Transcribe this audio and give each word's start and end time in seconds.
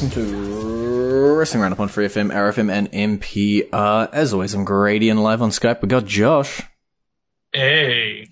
listen 0.00 0.24
to 0.24 1.36
Wrestling 1.36 1.60
Roundup 1.60 1.80
on 1.80 1.88
Free 1.88 2.06
FM, 2.06 2.32
RFM, 2.32 2.72
and 2.72 2.90
MPR. 3.20 4.08
As 4.14 4.32
always, 4.32 4.54
I'm 4.54 4.64
Grady 4.64 5.10
and 5.10 5.22
live 5.22 5.42
on 5.42 5.50
Skype. 5.50 5.82
We 5.82 5.88
got 5.88 6.06
Josh. 6.06 6.62
Hey. 7.52 8.28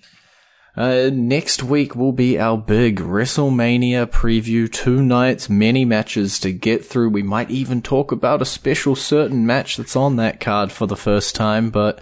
Uh, 0.75 1.11
next 1.13 1.61
week 1.61 1.95
will 1.95 2.11
be 2.11 2.39
our 2.39 2.57
big 2.57 2.99
WrestleMania 2.99 4.07
preview. 4.07 4.71
Two 4.71 5.03
nights, 5.03 5.47
many 5.47 5.85
matches 5.85 6.39
to 6.39 6.51
get 6.51 6.83
through. 6.83 7.09
We 7.09 7.21
might 7.21 7.51
even 7.51 7.83
talk 7.83 8.11
about 8.11 8.41
a 8.41 8.45
special 8.45 8.95
certain 8.95 9.45
match 9.45 9.77
that's 9.77 9.95
on 9.95 10.15
that 10.15 10.39
card 10.39 10.71
for 10.71 10.87
the 10.87 10.95
first 10.95 11.35
time, 11.35 11.69
but 11.69 12.01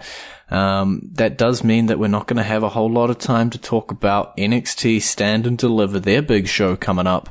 um, 0.50 1.02
that 1.12 1.36
does 1.36 1.62
mean 1.62 1.86
that 1.86 1.98
we're 1.98 2.08
not 2.08 2.26
going 2.26 2.38
to 2.38 2.42
have 2.42 2.62
a 2.62 2.70
whole 2.70 2.90
lot 2.90 3.10
of 3.10 3.18
time 3.18 3.50
to 3.50 3.58
talk 3.58 3.90
about 3.90 4.36
NXT 4.36 5.02
Stand 5.02 5.46
and 5.46 5.58
Deliver, 5.58 6.00
their 6.00 6.22
big 6.22 6.48
show 6.48 6.76
coming 6.76 7.06
up 7.06 7.28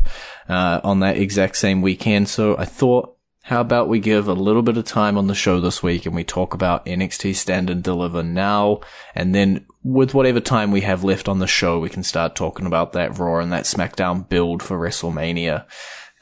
uh, 0.48 0.82
on 0.84 1.00
that 1.00 1.18
exact 1.18 1.56
same 1.56 1.82
weekend. 1.82 2.30
So 2.30 2.58
I 2.58 2.66
thought, 2.66 3.16
how 3.44 3.62
about 3.62 3.88
we 3.88 4.00
give 4.00 4.28
a 4.28 4.34
little 4.34 4.62
bit 4.62 4.78
of 4.78 4.86
time 4.86 5.18
on 5.18 5.28
the 5.28 5.34
show 5.34 5.60
this 5.60 5.82
week 5.82 6.06
and 6.06 6.14
we 6.14 6.24
talk 6.24 6.54
about 6.54 6.86
NXT 6.86 7.36
Stand 7.36 7.70
and 7.70 7.82
Deliver 7.82 8.22
now, 8.22 8.82
and 9.16 9.34
then 9.34 9.66
with 9.84 10.14
whatever 10.14 10.42
time 10.42 10.72
we 10.72 10.82
have 10.82 11.04
left 11.04 11.30
on 11.30 11.40
the 11.40 11.48
show, 11.48 11.80
we 11.80 11.90
can 11.90 12.04
start 12.04 12.36
talking 12.36 12.66
about 12.66 12.94
that 12.94 13.18
Raw 13.18 13.40
and 13.40 13.52
that 13.54 13.64
SmackDown 13.64 14.28
build 14.28 14.62
for 14.62 14.78
WrestleMania. 14.78 15.66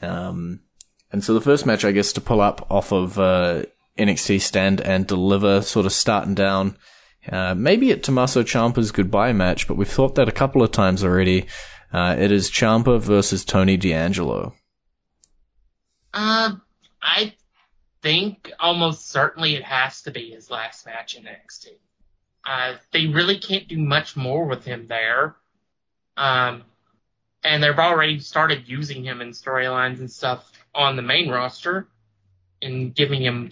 Um, 0.00 0.60
and 1.12 1.22
so 1.24 1.34
the 1.34 1.40
first 1.40 1.66
match, 1.66 1.84
I 1.84 1.92
guess, 1.92 2.12
to 2.14 2.20
pull 2.20 2.40
up 2.40 2.66
off 2.70 2.92
of 2.92 3.18
uh, 3.18 3.64
NXT 3.98 4.40
Stand 4.40 4.80
and 4.80 5.06
Deliver, 5.06 5.62
sort 5.62 5.86
of 5.86 5.92
starting 5.92 6.34
down, 6.34 6.76
uh, 7.30 7.54
maybe 7.54 7.90
at 7.90 8.02
Tommaso 8.02 8.42
Ciampa's 8.42 8.92
goodbye 8.92 9.32
match, 9.32 9.66
but 9.66 9.76
we've 9.76 9.88
thought 9.88 10.14
that 10.14 10.28
a 10.28 10.32
couple 10.32 10.62
of 10.62 10.70
times 10.70 11.02
already. 11.02 11.46
Uh, 11.92 12.14
it 12.18 12.30
is 12.30 12.50
Ciampa 12.50 13.00
versus 13.00 13.44
Tony 13.44 13.76
D'Angelo. 13.76 14.54
Uh, 16.12 16.52
I 17.02 17.34
think 18.02 18.52
almost 18.60 19.08
certainly 19.08 19.54
it 19.54 19.64
has 19.64 20.02
to 20.02 20.10
be 20.10 20.30
his 20.30 20.50
last 20.50 20.86
match 20.86 21.16
in 21.16 21.24
NXT. 21.24 21.68
Uh, 22.44 22.74
they 22.92 23.06
really 23.06 23.38
can't 23.38 23.66
do 23.66 23.78
much 23.78 24.16
more 24.16 24.46
with 24.46 24.64
him 24.64 24.86
there. 24.86 25.36
Um, 26.16 26.62
and 27.42 27.62
they've 27.62 27.78
already 27.78 28.18
started 28.20 28.68
using 28.68 29.04
him 29.04 29.20
in 29.20 29.30
storylines 29.30 29.98
and 29.98 30.10
stuff 30.10 30.50
on 30.74 30.96
the 30.96 31.02
main 31.02 31.30
roster 31.30 31.88
and 32.62 32.94
giving 32.94 33.22
him 33.22 33.50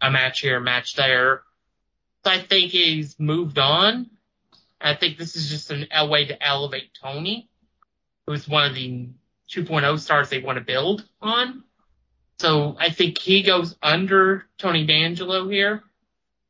a 0.00 0.10
match 0.10 0.40
here, 0.40 0.58
a 0.58 0.60
match 0.60 0.94
there. 0.94 1.42
So 2.24 2.30
I 2.30 2.40
think 2.40 2.72
he's 2.72 3.18
moved 3.18 3.58
on. 3.58 4.10
I 4.80 4.94
think 4.94 5.18
this 5.18 5.36
is 5.36 5.48
just 5.48 5.70
an, 5.70 5.86
a 5.94 6.06
way 6.06 6.26
to 6.26 6.42
elevate 6.42 6.90
Tony, 7.00 7.48
who's 8.26 8.48
one 8.48 8.66
of 8.66 8.74
the 8.74 9.08
2.0 9.50 9.98
stars 9.98 10.28
they 10.28 10.40
want 10.40 10.58
to 10.58 10.64
build 10.64 11.08
on. 11.20 11.64
So 12.38 12.76
I 12.78 12.90
think 12.90 13.18
he 13.18 13.42
goes 13.42 13.76
under 13.82 14.46
Tony 14.58 14.84
D'Angelo 14.84 15.48
here, 15.48 15.82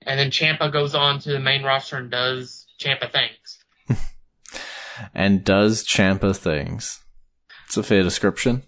and 0.02 0.18
then 0.18 0.30
Ciampa 0.30 0.72
goes 0.72 0.94
on 0.94 1.20
to 1.20 1.32
the 1.32 1.38
main 1.38 1.62
roster 1.62 1.96
and 1.96 2.10
does 2.10 2.66
Ciampa 2.80 3.12
things. 3.12 4.10
and 5.14 5.44
does 5.44 5.84
Ciampa 5.84 6.36
things. 6.36 7.00
It's 7.66 7.76
a 7.76 7.82
fair 7.82 8.02
description. 8.02 8.62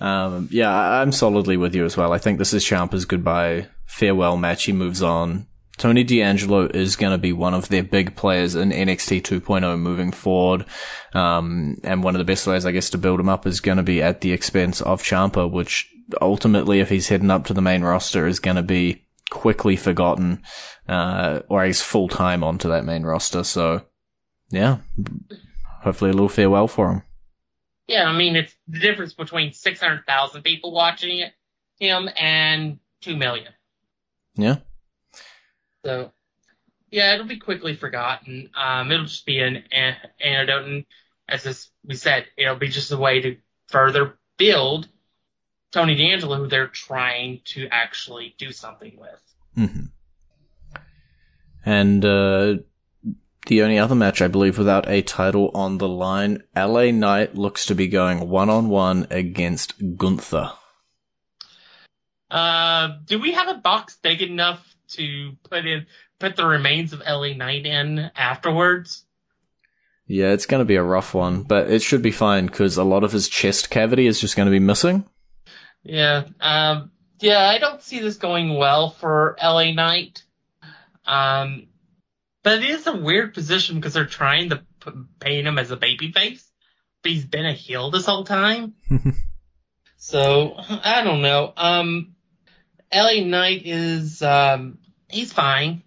Um, 0.00 0.48
yeah, 0.52 0.70
I'm 0.70 1.10
solidly 1.10 1.56
with 1.56 1.74
you 1.74 1.84
as 1.84 1.96
well. 1.96 2.12
I 2.12 2.18
think 2.18 2.38
this 2.38 2.54
is 2.54 2.64
Ciampa's 2.64 3.04
goodbye 3.04 3.66
farewell 3.88 4.36
match. 4.36 4.64
He 4.64 4.72
moves 4.72 5.02
on. 5.02 5.48
Tony 5.78 6.02
D'Angelo 6.02 6.66
is 6.66 6.96
going 6.96 7.12
to 7.12 7.18
be 7.18 7.32
one 7.32 7.54
of 7.54 7.68
their 7.68 7.84
big 7.84 8.16
players 8.16 8.56
in 8.56 8.70
NXT 8.70 9.22
2.0 9.22 9.78
moving 9.78 10.10
forward. 10.10 10.64
Um, 11.14 11.76
and 11.84 12.02
one 12.02 12.14
of 12.14 12.18
the 12.18 12.24
best 12.24 12.46
ways, 12.46 12.66
I 12.66 12.72
guess, 12.72 12.90
to 12.90 12.98
build 12.98 13.20
him 13.20 13.28
up 13.28 13.46
is 13.46 13.60
going 13.60 13.76
to 13.76 13.84
be 13.84 14.02
at 14.02 14.20
the 14.20 14.32
expense 14.32 14.80
of 14.80 15.02
Ciampa, 15.02 15.50
which 15.50 15.88
ultimately, 16.20 16.80
if 16.80 16.88
he's 16.88 17.08
heading 17.08 17.30
up 17.30 17.46
to 17.46 17.54
the 17.54 17.62
main 17.62 17.82
roster, 17.82 18.26
is 18.26 18.40
going 18.40 18.56
to 18.56 18.62
be 18.62 19.06
quickly 19.30 19.76
forgotten, 19.76 20.42
uh, 20.88 21.40
or 21.48 21.64
he's 21.64 21.80
full 21.80 22.08
time 22.08 22.42
onto 22.42 22.68
that 22.68 22.84
main 22.84 23.04
roster. 23.04 23.44
So, 23.44 23.82
yeah, 24.50 24.78
hopefully 25.82 26.10
a 26.10 26.14
little 26.14 26.28
farewell 26.28 26.66
for 26.66 26.90
him. 26.90 27.02
Yeah, 27.86 28.04
I 28.04 28.16
mean, 28.16 28.36
it's 28.36 28.54
the 28.66 28.80
difference 28.80 29.14
between 29.14 29.52
600,000 29.52 30.42
people 30.42 30.72
watching 30.72 31.20
it, 31.20 31.32
him 31.78 32.08
and 32.18 32.78
2 33.02 33.16
million. 33.16 33.52
Yeah. 34.38 34.56
So, 35.84 36.12
yeah, 36.90 37.12
it'll 37.12 37.26
be 37.26 37.38
quickly 37.38 37.74
forgotten. 37.74 38.50
Um, 38.56 38.90
it'll 38.90 39.04
just 39.04 39.26
be 39.26 39.40
an, 39.40 39.64
an 39.72 39.96
antidote. 40.20 40.64
And 40.64 40.84
as 41.28 41.42
this, 41.42 41.70
we 41.84 41.96
said, 41.96 42.26
it'll 42.36 42.56
be 42.56 42.68
just 42.68 42.92
a 42.92 42.96
way 42.96 43.20
to 43.20 43.36
further 43.66 44.18
build 44.38 44.88
Tony 45.72 45.96
D'Angelo, 45.96 46.36
who 46.36 46.46
they're 46.48 46.68
trying 46.68 47.40
to 47.46 47.68
actually 47.70 48.34
do 48.38 48.52
something 48.52 48.96
with. 48.96 49.20
hmm 49.54 49.86
And 51.66 52.04
uh, 52.04 52.58
the 53.46 53.62
only 53.62 53.78
other 53.78 53.94
match, 53.94 54.22
I 54.22 54.28
believe, 54.28 54.56
without 54.56 54.88
a 54.88 55.02
title 55.02 55.50
on 55.54 55.78
the 55.78 55.88
line, 55.88 56.44
LA 56.56 56.90
Knight 56.90 57.34
looks 57.34 57.66
to 57.66 57.74
be 57.74 57.88
going 57.88 58.28
one 58.28 58.48
on 58.48 58.68
one 58.68 59.06
against 59.10 59.96
Gunther. 59.96 60.52
Uh, 62.30 62.98
do 63.04 63.18
we 63.18 63.32
have 63.32 63.48
a 63.48 63.60
box 63.60 63.96
big 64.02 64.22
enough 64.22 64.64
to 64.88 65.32
put 65.48 65.66
in, 65.66 65.86
put 66.18 66.36
the 66.36 66.46
remains 66.46 66.92
of 66.92 67.00
LA 67.00 67.34
Knight 67.34 67.66
in 67.66 68.10
afterwards? 68.16 69.04
Yeah, 70.06 70.32
it's 70.32 70.46
going 70.46 70.60
to 70.60 70.64
be 70.64 70.76
a 70.76 70.82
rough 70.82 71.12
one, 71.12 71.42
but 71.42 71.70
it 71.70 71.82
should 71.82 72.02
be 72.02 72.10
fine 72.10 72.46
because 72.46 72.78
a 72.78 72.84
lot 72.84 73.04
of 73.04 73.12
his 73.12 73.28
chest 73.28 73.68
cavity 73.68 74.06
is 74.06 74.20
just 74.20 74.36
going 74.36 74.46
to 74.46 74.50
be 74.50 74.58
missing. 74.58 75.04
Yeah, 75.82 76.24
um, 76.40 76.90
yeah, 77.20 77.46
I 77.46 77.58
don't 77.58 77.82
see 77.82 78.00
this 78.00 78.16
going 78.16 78.56
well 78.56 78.90
for 78.90 79.36
LA 79.42 79.72
Knight. 79.72 80.22
Um, 81.04 81.68
but 82.42 82.62
it 82.62 82.70
is 82.70 82.86
a 82.86 82.96
weird 82.96 83.34
position 83.34 83.76
because 83.76 83.94
they're 83.94 84.06
trying 84.06 84.50
to 84.50 84.62
p- 84.84 84.90
paint 85.20 85.46
him 85.46 85.58
as 85.58 85.70
a 85.70 85.76
babyface, 85.76 86.44
but 87.02 87.12
he's 87.12 87.24
been 87.24 87.46
a 87.46 87.52
heel 87.52 87.90
this 87.90 88.06
whole 88.06 88.24
time. 88.24 88.74
so 89.96 90.54
I 90.56 91.02
don't 91.04 91.22
know. 91.22 91.52
Um, 91.56 92.14
LA 92.92 93.24
Knight 93.24 93.62
is 93.64 94.22
um, 94.22 94.78
he's 95.08 95.32
fine, 95.32 95.82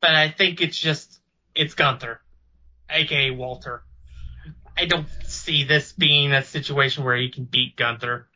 but 0.00 0.14
I 0.14 0.30
think 0.30 0.60
it's 0.60 0.78
just 0.78 1.20
it's 1.54 1.74
Gunther, 1.74 2.20
aka 2.90 3.30
Walter. 3.30 3.82
I 4.76 4.86
don't 4.86 5.08
see 5.24 5.64
this 5.64 5.92
being 5.92 6.32
a 6.32 6.42
situation 6.42 7.04
where 7.04 7.16
he 7.16 7.30
can 7.30 7.44
beat 7.44 7.76
Gunther. 7.76 8.28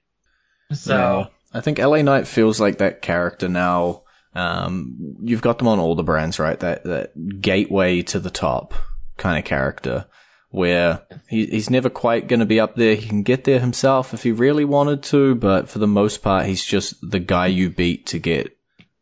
So. 0.73 0.97
No. 0.97 1.31
I 1.53 1.61
think 1.61 1.79
LA 1.79 2.03
Knight 2.03 2.29
feels 2.29 2.61
like 2.61 2.79
that 2.79 3.03
character 3.03 3.49
now. 3.49 4.03
Um, 4.35 5.17
you've 5.21 5.43
got 5.43 5.59
them 5.59 5.67
on 5.67 5.81
all 5.81 5.97
the 5.97 6.05
brands, 6.05 6.39
right? 6.39 6.59
That 6.61 6.85
that 6.85 7.41
gateway 7.41 8.03
to 8.03 8.21
the 8.21 8.31
top 8.31 8.75
kind 9.17 9.39
of 9.39 9.45
character, 9.45 10.07
where 10.51 11.03
he, 11.29 11.47
he's 11.47 11.71
never 11.71 11.89
quite 11.89 12.29
going 12.29 12.41
to 12.41 12.47
be 12.47 12.61
up 12.61 12.75
there. 12.75 12.95
He 12.97 13.09
can 13.09 13.23
get 13.23 13.45
there 13.45 13.61
himself 13.61 14.13
if 14.13 14.23
he 14.25 14.33
really 14.33 14.65
wanted 14.65 15.03
to, 15.05 15.35
but 15.37 15.69
for 15.69 15.79
the 15.79 15.87
most 15.87 16.23
part, 16.23 16.47
he's 16.47 16.65
just 16.65 16.95
the 17.09 17.21
guy 17.21 17.47
you 17.47 17.71
beat 17.71 18.07
to 18.07 18.19
get 18.19 18.57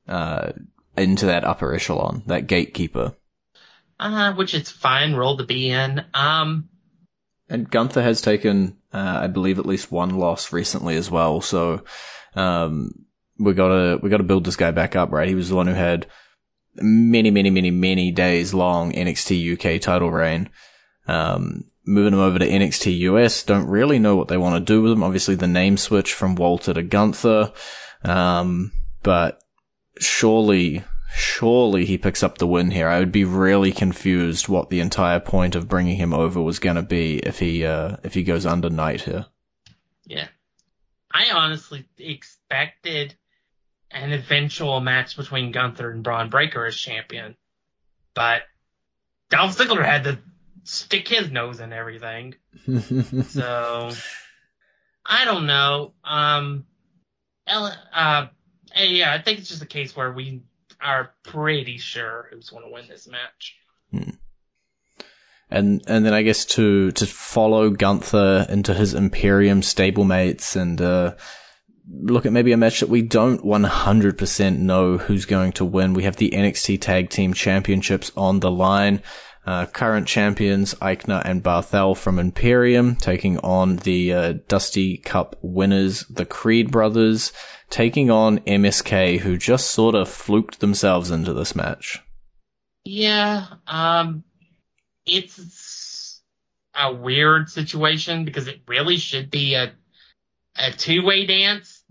uh, 0.06 0.52
into 0.96 1.26
that 1.26 1.44
upper 1.44 1.74
echelon, 1.74 2.22
that 2.26 2.46
gatekeeper. 2.46 3.14
Uh, 3.98 4.32
which 4.34 4.54
is 4.54 4.70
fine 4.70 5.14
role 5.14 5.38
to 5.38 5.44
be 5.44 5.70
in. 5.70 6.04
Um, 6.14 6.68
And 7.48 7.68
Gunther 7.68 8.02
has 8.02 8.20
taken, 8.20 8.76
uh, 8.92 9.20
I 9.22 9.26
believe, 9.26 9.58
at 9.58 9.66
least 9.66 9.90
one 9.90 10.10
loss 10.10 10.52
recently 10.52 10.96
as 10.96 11.10
well. 11.10 11.40
So, 11.40 11.82
um, 12.36 12.92
we 13.38 13.54
gotta, 13.54 13.98
we 14.02 14.10
gotta 14.10 14.22
build 14.22 14.44
this 14.44 14.56
guy 14.56 14.70
back 14.70 14.96
up, 14.96 15.10
right? 15.10 15.28
He 15.28 15.34
was 15.34 15.48
the 15.48 15.56
one 15.56 15.66
who 15.66 15.72
had 15.74 16.06
many, 16.76 17.30
many, 17.30 17.50
many, 17.50 17.70
many 17.70 18.10
days 18.12 18.52
long 18.52 18.92
NXT 18.92 19.54
UK 19.54 19.80
title 19.80 20.10
reign. 20.10 20.50
Um, 21.08 21.64
moving 21.84 22.12
him 22.12 22.20
over 22.20 22.38
to 22.38 22.46
NXT 22.46 22.98
US, 22.98 23.42
don't 23.42 23.66
really 23.66 23.98
know 23.98 24.14
what 24.14 24.28
they 24.28 24.36
want 24.36 24.54
to 24.54 24.72
do 24.72 24.82
with 24.82 24.92
him. 24.92 25.02
Obviously 25.02 25.34
the 25.34 25.46
name 25.46 25.76
switch 25.76 26.12
from 26.12 26.34
Walter 26.34 26.74
to 26.74 26.82
Gunther. 26.82 27.52
Um, 28.04 28.72
but 29.02 29.42
surely, 29.98 30.84
surely 31.14 31.86
he 31.86 31.98
picks 31.98 32.22
up 32.22 32.38
the 32.38 32.46
win 32.46 32.70
here. 32.70 32.88
I 32.88 32.98
would 32.98 33.12
be 33.12 33.24
really 33.24 33.72
confused 33.72 34.48
what 34.48 34.70
the 34.70 34.80
entire 34.80 35.20
point 35.20 35.54
of 35.54 35.68
bringing 35.68 35.96
him 35.96 36.12
over 36.12 36.40
was 36.42 36.58
going 36.58 36.76
to 36.76 36.82
be 36.82 37.18
if 37.18 37.38
he 37.38 37.64
uh, 37.64 37.96
if 38.02 38.14
he 38.14 38.22
goes 38.22 38.46
under 38.46 38.70
Knight 38.70 39.02
here. 39.02 39.26
Yeah. 40.04 40.28
I 41.10 41.30
honestly 41.30 41.86
expected 41.96 43.14
an 43.90 44.12
eventual 44.12 44.80
match 44.80 45.16
between 45.16 45.52
Gunther 45.52 45.90
and 45.90 46.02
Bron 46.02 46.28
Breakker 46.28 46.66
as 46.66 46.76
champion, 46.76 47.36
but 48.14 48.42
Dolph 49.30 49.56
Ziggler 49.56 49.84
had 49.84 50.04
to 50.04 50.18
stick 50.68 51.08
his 51.08 51.30
nose 51.30 51.60
in 51.60 51.72
everything. 51.72 52.34
so 53.24 53.90
I 55.06 55.24
don't 55.24 55.46
know. 55.46 55.94
Um, 56.04 56.66
uh, 57.46 58.26
yeah, 58.76 59.14
I 59.14 59.22
think 59.22 59.38
it's 59.38 59.48
just 59.48 59.62
a 59.62 59.66
case 59.66 59.96
where 59.96 60.12
we 60.12 60.42
are 60.80 61.14
pretty 61.24 61.78
sure 61.78 62.28
who's 62.30 62.50
going 62.50 62.64
to 62.64 62.70
win 62.70 62.86
this 62.86 63.08
match. 63.08 63.56
and 65.50 65.82
and 65.86 66.04
then 66.04 66.12
I 66.12 66.22
guess 66.22 66.44
to 66.44 66.90
to 66.92 67.06
follow 67.06 67.70
Gunther 67.70 68.46
into 68.50 68.74
his 68.74 68.92
Imperium 68.92 69.62
stablemates 69.62 70.54
and 70.54 70.78
uh, 70.80 71.14
look 71.90 72.26
at 72.26 72.32
maybe 72.32 72.52
a 72.52 72.58
match 72.58 72.80
that 72.80 72.90
we 72.90 73.00
don't 73.00 73.42
100% 73.42 74.58
know 74.58 74.98
who's 74.98 75.24
going 75.24 75.52
to 75.52 75.64
win. 75.64 75.94
We 75.94 76.02
have 76.02 76.16
the 76.16 76.30
NXT 76.30 76.82
Tag 76.82 77.08
Team 77.08 77.32
Championships 77.32 78.12
on 78.14 78.40
the 78.40 78.50
line. 78.50 79.02
Uh, 79.48 79.64
current 79.64 80.06
champions 80.06 80.74
Aichner 80.74 81.22
and 81.24 81.42
Barthel 81.42 81.96
from 81.96 82.18
Imperium 82.18 82.96
taking 82.96 83.38
on 83.38 83.76
the 83.76 84.12
uh, 84.12 84.34
Dusty 84.46 84.98
Cup 84.98 85.36
winners, 85.40 86.04
the 86.10 86.26
Creed 86.26 86.70
brothers, 86.70 87.32
taking 87.70 88.10
on 88.10 88.40
MSK, 88.40 89.20
who 89.20 89.38
just 89.38 89.70
sort 89.70 89.94
of 89.94 90.06
fluked 90.06 90.60
themselves 90.60 91.10
into 91.10 91.32
this 91.32 91.56
match. 91.56 92.02
Yeah, 92.84 93.46
um, 93.66 94.22
it's 95.06 96.20
a 96.74 96.92
weird 96.92 97.48
situation 97.48 98.26
because 98.26 98.48
it 98.48 98.60
really 98.68 98.98
should 98.98 99.30
be 99.30 99.54
a 99.54 99.72
a 100.56 100.72
two 100.72 101.02
way 101.02 101.24
dance, 101.24 101.82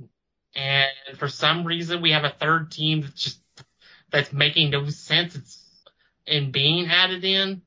and 0.55 1.17
for 1.17 1.27
some 1.27 1.65
reason 1.65 2.03
we 2.03 2.11
have 2.11 2.23
a 2.23 2.35
third 2.39 2.69
team 2.69 3.01
that's 3.01 3.23
just 3.23 3.41
that's 4.11 4.31
making 4.31 4.69
no 4.69 4.87
sense. 4.91 5.35
It's 5.35 5.66
in 6.27 6.51
being 6.51 6.87
added 6.87 7.23
in. 7.23 7.61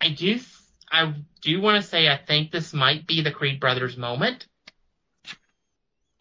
I 0.00 0.10
do 0.10 0.38
I 0.90 1.14
do 1.42 1.60
want 1.60 1.82
to 1.82 1.88
say 1.88 2.08
I 2.08 2.16
think 2.16 2.50
this 2.50 2.72
might 2.72 3.06
be 3.06 3.22
the 3.22 3.32
Creed 3.32 3.60
brothers 3.60 3.96
moment. 3.96 4.46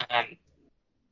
Um, 0.10 0.26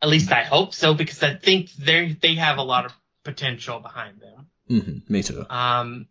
at 0.01 0.09
least 0.09 0.31
I 0.31 0.43
hope 0.43 0.73
so 0.73 0.93
because 0.93 1.21
I 1.21 1.35
think 1.35 1.71
they 1.73 2.13
they 2.13 2.35
have 2.35 2.57
a 2.57 2.63
lot 2.63 2.85
of 2.85 2.93
potential 3.23 3.79
behind 3.79 4.19
them. 4.19 4.47
Mm-hmm, 4.69 5.13
me 5.13 5.23
too. 5.23 5.45
Um, 5.49 6.07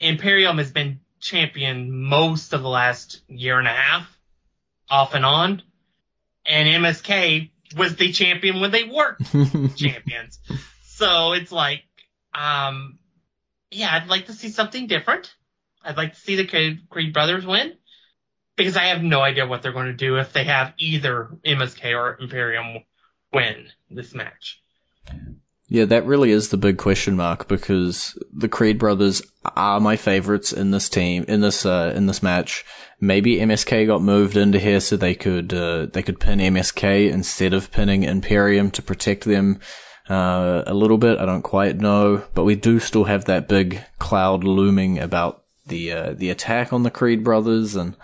Imperium 0.00 0.58
has 0.58 0.70
been 0.70 1.00
champion 1.20 1.90
most 1.90 2.52
of 2.52 2.62
the 2.62 2.68
last 2.68 3.22
year 3.28 3.58
and 3.58 3.68
a 3.68 3.72
half, 3.72 4.18
off 4.90 5.14
and 5.14 5.24
on, 5.24 5.62
and 6.46 6.84
MSK 6.84 7.50
was 7.76 7.96
the 7.96 8.12
champion 8.12 8.60
when 8.60 8.70
they 8.70 8.84
weren't 8.84 9.76
champions. 9.76 10.38
So 10.82 11.32
it's 11.32 11.50
like, 11.50 11.82
um, 12.34 12.98
yeah, 13.74 13.90
I'd 13.92 14.08
like 14.08 14.26
to 14.26 14.32
see 14.32 14.48
something 14.48 14.86
different. 14.86 15.34
I'd 15.84 15.96
like 15.96 16.14
to 16.14 16.20
see 16.20 16.36
the 16.36 16.78
Creed 16.88 17.12
brothers 17.12 17.44
win 17.44 17.74
because 18.56 18.76
I 18.76 18.84
have 18.84 19.02
no 19.02 19.20
idea 19.20 19.46
what 19.46 19.62
they're 19.62 19.72
going 19.72 19.86
to 19.86 19.92
do 19.92 20.16
if 20.16 20.32
they 20.32 20.44
have 20.44 20.72
either 20.78 21.30
MSK 21.44 21.96
or 21.96 22.16
Imperium 22.20 22.84
win 23.32 23.66
this 23.90 24.14
match. 24.14 24.62
Yeah, 25.68 25.86
that 25.86 26.06
really 26.06 26.30
is 26.30 26.50
the 26.50 26.56
big 26.56 26.76
question 26.78 27.16
mark 27.16 27.48
because 27.48 28.18
the 28.32 28.48
Creed 28.48 28.78
brothers 28.78 29.22
are 29.56 29.80
my 29.80 29.96
favorites 29.96 30.52
in 30.52 30.70
this 30.70 30.88
team 30.88 31.24
in 31.26 31.40
this 31.40 31.66
uh, 31.66 31.92
in 31.96 32.06
this 32.06 32.22
match. 32.22 32.64
Maybe 33.00 33.36
MSK 33.36 33.86
got 33.86 34.02
moved 34.02 34.36
into 34.36 34.58
here 34.58 34.80
so 34.80 34.96
they 34.96 35.14
could 35.14 35.52
uh, 35.52 35.86
they 35.86 36.02
could 36.02 36.20
pin 36.20 36.38
MSK 36.38 37.10
instead 37.10 37.54
of 37.54 37.72
pinning 37.72 38.04
Imperium 38.04 38.70
to 38.72 38.82
protect 38.82 39.24
them 39.24 39.58
uh, 40.08 40.62
a 40.66 40.74
little 40.74 40.98
bit. 40.98 41.18
I 41.18 41.26
don't 41.26 41.42
quite 41.42 41.76
know, 41.76 42.22
but 42.34 42.44
we 42.44 42.54
do 42.54 42.78
still 42.80 43.04
have 43.04 43.24
that 43.26 43.48
big 43.48 43.82
cloud 43.98 44.44
looming 44.44 44.98
about 44.98 45.42
the 45.66 45.92
uh, 45.92 46.14
the 46.14 46.30
attack 46.30 46.72
on 46.72 46.82
the 46.82 46.90
Creed 46.90 47.24
brothers, 47.24 47.74
and 47.76 47.96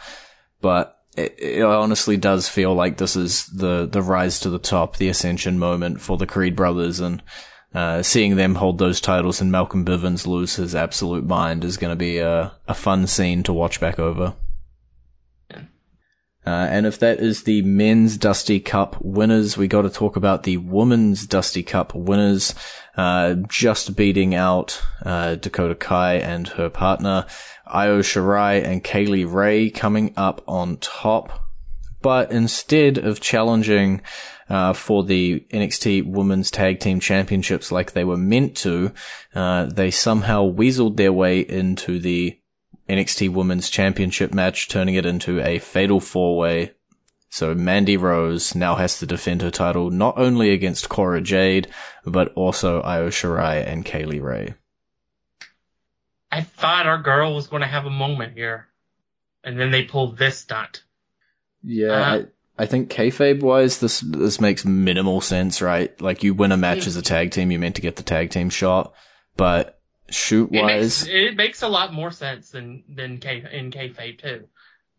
but 0.61 0.99
it, 1.17 1.35
it 1.39 1.63
honestly 1.63 2.17
does 2.17 2.49
feel 2.49 2.75
like 2.75 2.97
this 2.97 3.17
is 3.17 3.47
the 3.47 3.87
the 3.87 4.03
rise 4.03 4.41
to 4.41 4.51
the 4.51 4.59
top, 4.59 4.97
the 4.97 5.09
ascension 5.09 5.59
moment 5.59 6.01
for 6.01 6.17
the 6.17 6.27
Creed 6.27 6.57
brothers, 6.57 7.01
and 7.01 7.23
uh, 7.75 8.03
seeing 8.03 8.37
them 8.37 8.57
hold 8.57 8.79
those 8.79 9.01
titles 9.01 9.41
and 9.41 9.53
Malcolm 9.53 9.85
Bivens 9.85 10.27
lose 10.27 10.57
his 10.57 10.75
absolute 10.75 11.25
mind 11.25 11.65
is 11.65 11.77
going 11.77 11.93
to 11.93 11.97
be 11.97 12.19
a, 12.19 12.53
a 12.67 12.75
fun 12.75 13.07
scene 13.07 13.43
to 13.45 13.53
watch 13.53 13.81
back 13.81 13.99
over. 13.99 14.35
Uh, 16.47 16.67
and 16.71 16.87
if 16.87 16.99
that 16.99 17.21
is 17.21 17.43
the 17.43 17.61
men's 17.63 18.17
Dusty 18.17 18.61
Cup 18.61 18.97
winners, 19.03 19.59
we 19.59 19.69
got 19.69 19.83
to 19.83 19.91
talk 19.91 20.17
about 20.17 20.45
the 20.45 20.57
women's 20.57 21.27
Dusty 21.27 21.63
Cup 21.63 21.95
winners, 21.95 22.55
uh, 22.97 23.35
just 23.49 23.95
beating 23.95 24.35
out 24.35 24.81
uh, 25.05 25.35
Dakota 25.35 25.75
Kai 25.75 26.15
and 26.15 26.49
her 26.49 26.71
partner, 26.71 27.27
Io 27.67 28.01
Shirai 28.01 28.65
and 28.65 28.83
Kay 28.83 29.07
Lee 29.07 29.25
Ray 29.25 29.69
coming 29.69 30.15
up 30.17 30.43
on 30.49 30.79
top. 30.79 31.47
But 32.03 32.33
instead 32.33 32.97
of 32.97 33.21
challenging 33.21 34.01
uh, 34.49 34.73
for 34.73 35.05
the 35.05 35.41
NXT 35.51 36.07
Women's 36.07 36.51
Tag 36.51 36.81
Team 36.81 37.01
Championships 37.01 37.71
like 37.71 37.93
they 37.93 38.05
were 38.05 38.17
meant 38.17 38.57
to, 38.59 38.93
uh, 39.35 39.67
they 39.67 39.91
somehow 39.91 40.51
weaseled 40.51 40.97
their 40.97 41.13
way 41.13 41.41
into 41.41 41.99
the 41.99 42.40
NXT 42.91 43.33
Women's 43.33 43.71
Championship 43.71 44.35
match, 44.35 44.69
turning 44.69 44.97
it 44.97 45.07
into 45.07 45.41
a 45.41 45.59
fatal 45.59 46.01
four 46.01 46.37
way. 46.37 46.73
So 47.29 47.55
Mandy 47.55 47.97
Rose 47.97 48.55
now 48.57 48.75
has 48.75 48.99
to 48.99 49.07
defend 49.07 49.41
her 49.43 49.53
title 49.53 49.91
not 49.91 50.19
only 50.19 50.51
against 50.51 50.89
Cora 50.89 51.21
Jade, 51.21 51.69
but 52.05 52.33
also 52.35 52.81
Io 52.83 53.09
Shirai 53.09 53.65
and 53.65 53.85
Kay 53.85 54.05
Lee 54.05 54.19
Ray. 54.19 54.55
I 56.33 56.43
thought 56.43 56.87
our 56.87 56.99
girl 56.99 57.35
was 57.35 57.47
going 57.47 57.63
to 57.63 57.69
have 57.69 57.87
a 57.87 57.91
moment 57.91 58.35
here, 58.35 58.69
and 59.43 59.59
then 59.59 59.71
they 59.71 59.85
pulled 59.85 60.17
this 60.19 60.39
stunt. 60.39 60.83
Yeah, 61.63 61.93
Uh, 61.93 62.23
I, 62.59 62.63
I 62.63 62.67
think 62.67 62.91
kayfabe 62.91 63.41
wise, 63.41 63.79
this 63.79 64.01
this 64.01 64.41
makes 64.41 64.65
minimal 64.65 65.21
sense, 65.21 65.63
right? 65.63 65.99
Like 66.01 66.23
you 66.23 66.35
win 66.35 66.53
a 66.53 66.57
match 66.57 66.87
as 66.87 66.97
a 66.97 67.03
tag 67.03 67.31
team, 67.33 67.51
you're 67.51 67.61
meant 67.61 67.77
to 67.77 67.83
get 67.83 67.97
the 67.97 68.03
tag 68.03 68.31
team 68.31 68.51
shot, 68.51 68.93
but 69.37 69.80
shoot 70.11 70.51
It 70.53 70.63
wise, 70.63 71.05
makes, 71.05 71.07
it 71.07 71.37
makes 71.37 71.63
a 71.63 71.69
lot 71.69 71.93
more 71.93 72.11
sense 72.11 72.51
than 72.51 72.85
than 72.89 73.19
K, 73.19 73.45
in 73.53 73.71
kayfabe 73.71 74.19
too. 74.19 74.49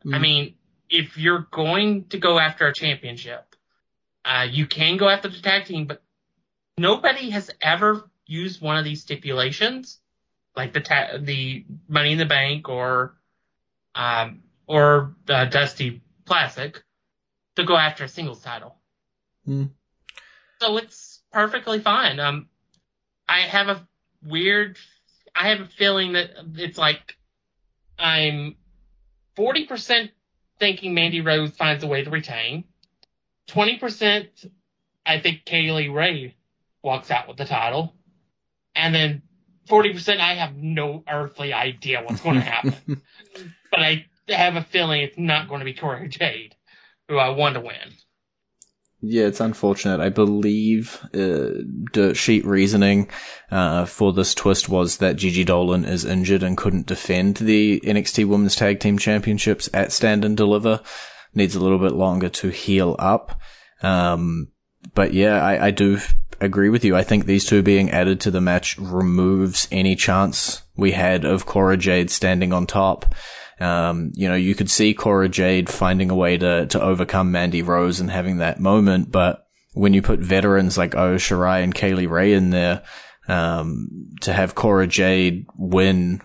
I 0.06 0.18
Mm. 0.18 0.22
mean, 0.22 0.56
if 0.90 1.18
you're 1.18 1.48
going 1.52 2.06
to 2.10 2.18
go 2.18 2.40
after 2.40 2.68
a 2.68 2.74
championship, 2.74 3.56
uh, 4.26 4.48
you 4.50 4.66
can 4.68 4.98
go 4.98 5.08
after 5.10 5.28
the 5.30 5.40
tag 5.42 5.66
team, 5.66 5.86
but 5.88 6.04
nobody 6.78 7.30
has 7.32 7.52
ever 7.62 8.10
used 8.26 8.62
one 8.62 8.78
of 8.78 8.84
these 8.84 9.02
stipulations, 9.02 10.00
like 10.56 10.74
the 10.74 10.82
ta- 10.82 11.18
the 11.20 11.66
Money 11.88 12.14
in 12.14 12.18
the 12.18 12.26
Bank 12.26 12.70
or 12.70 13.18
um 13.96 14.44
or 14.68 15.16
the 15.26 15.46
Dusty 15.46 16.02
Classic, 16.26 16.82
to 17.56 17.64
go 17.64 17.76
after 17.76 18.06
a 18.06 18.08
singles 18.08 18.42
title. 18.42 18.78
Hmm. 19.46 19.66
So 20.62 20.78
it's 20.78 21.22
perfectly 21.32 21.80
fine. 21.80 22.20
Um, 22.20 22.48
I 23.28 23.42
have 23.42 23.70
a 23.70 23.88
weird, 24.24 24.78
I 25.36 25.50
have 25.50 25.62
a 25.62 25.68
feeling 25.68 26.14
that 26.14 26.32
it's 26.56 26.78
like 26.78 27.16
I'm 27.98 28.56
40% 29.38 30.10
thinking 30.60 30.94
Mandy 30.94 31.22
Rose 31.22 31.52
finds 31.52 31.84
a 31.84 31.88
way 31.88 32.04
to 32.04 32.10
retain. 32.10 32.66
20% 33.50 34.50
I 35.06 35.20
think 35.20 35.46
Kay 35.46 35.72
Lee 35.72 35.90
Ray 35.90 36.36
walks 36.84 37.12
out 37.12 37.28
with 37.28 37.38
the 37.38 37.46
title. 37.46 37.96
And 38.76 38.94
then 38.94 39.24
40% 39.68 40.20
I 40.20 40.36
have 40.36 40.56
no 40.56 41.04
earthly 41.10 41.54
idea 41.54 42.04
what's 42.04 42.22
going 42.22 42.36
to 42.36 42.42
happen. 42.42 43.02
but 43.72 43.80
I 43.80 44.06
have 44.30 44.56
a 44.56 44.64
feeling 44.64 45.02
it's 45.02 45.18
not 45.18 45.48
going 45.48 45.60
to 45.60 45.66
be 45.66 45.74
Cora 45.74 46.08
Jade, 46.08 46.56
who 47.08 47.18
I 47.18 47.30
want 47.30 47.56
to 47.56 47.62
win. 47.62 47.94
Yeah, 49.04 49.26
it's 49.26 49.40
unfortunate. 49.40 50.00
I 50.00 50.10
believe 50.10 51.04
uh, 51.14 51.64
dirt 51.92 52.16
sheet 52.16 52.46
reasoning 52.46 53.10
uh, 53.50 53.86
for 53.86 54.14
this 54.14 54.36
twist 54.36 54.70
was 54.70 54.98
that 54.98 55.16
Gigi 55.16 55.44
Dolan 55.44 55.86
is 55.86 56.06
injured 56.06 56.44
and 56.44 56.56
couldn't 56.56 56.86
defend 56.86 57.38
the 57.38 57.82
NXT 57.84 58.26
Women's 58.26 58.56
Tag 58.56 58.80
Team 58.80 59.00
Championships 59.00 59.70
at 59.74 59.92
Stand 59.92 60.24
and 60.24 60.38
Deliver. 60.38 60.82
Needs 61.34 61.56
a 61.56 61.60
little 61.60 61.80
bit 61.80 61.94
longer 61.94 62.30
to 62.30 62.50
heal 62.50 62.96
up. 63.00 63.40
Um, 63.82 64.50
but 64.94 65.14
yeah, 65.14 65.44
I, 65.44 65.68
I 65.68 65.72
do 65.72 66.00
agree 66.44 66.70
with 66.70 66.84
you. 66.84 66.96
I 66.96 67.04
think 67.04 67.26
these 67.26 67.46
two 67.46 67.62
being 67.62 67.92
added 67.92 68.20
to 68.22 68.32
the 68.32 68.42
match 68.42 68.78
removes 68.78 69.68
any 69.72 69.96
chance 69.96 70.64
we 70.76 70.92
had 70.92 71.24
of 71.24 71.46
Cora 71.46 71.78
Jade 71.78 72.10
standing 72.10 72.52
on 72.52 72.68
top. 72.68 73.14
Um, 73.60 74.12
you 74.16 74.28
know, 74.28 74.36
you 74.36 74.56
could 74.56 74.70
see 74.70 74.94
Cora 74.94 75.30
Jade 75.30 75.70
finding 75.70 76.10
a 76.10 76.16
way 76.16 76.38
to, 76.38 76.66
to 76.66 76.82
overcome 76.82 77.32
Mandy 77.32 77.62
Rose 77.62 78.00
and 78.00 78.10
having 78.10 78.38
that 78.38 78.60
moment, 78.60 79.12
but 79.12 79.46
when 79.74 79.94
you 79.94 80.02
put 80.02 80.20
veterans 80.20 80.78
like 80.78 80.96
Io 80.96 81.16
Shirai 81.16 81.64
and 81.64 81.74
Kay 81.74 81.94
Lee 81.94 82.08
Ray 82.08 82.34
in 82.34 82.50
there, 82.50 82.84
Um, 83.28 83.88
to 84.22 84.34
have 84.34 84.56
Cora 84.56 84.88
Jade 84.88 85.46
win, 85.56 86.22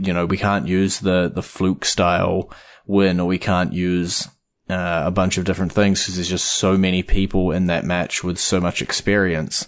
you 0.00 0.14
know, 0.14 0.24
we 0.24 0.38
can't 0.38 0.68
use 0.68 1.00
the, 1.00 1.28
the 1.34 1.42
fluke 1.42 1.84
style 1.84 2.50
win 2.86 3.20
or 3.20 3.26
we 3.26 3.38
can't 3.38 3.72
use, 3.72 4.28
uh, 4.68 5.02
a 5.06 5.10
bunch 5.10 5.38
of 5.38 5.44
different 5.44 5.72
things 5.72 6.00
because 6.00 6.16
there's 6.16 6.28
just 6.28 6.46
so 6.52 6.76
many 6.76 7.02
people 7.02 7.52
in 7.52 7.66
that 7.66 7.84
match 7.84 8.22
with 8.22 8.38
so 8.38 8.60
much 8.60 8.82
experience. 8.82 9.66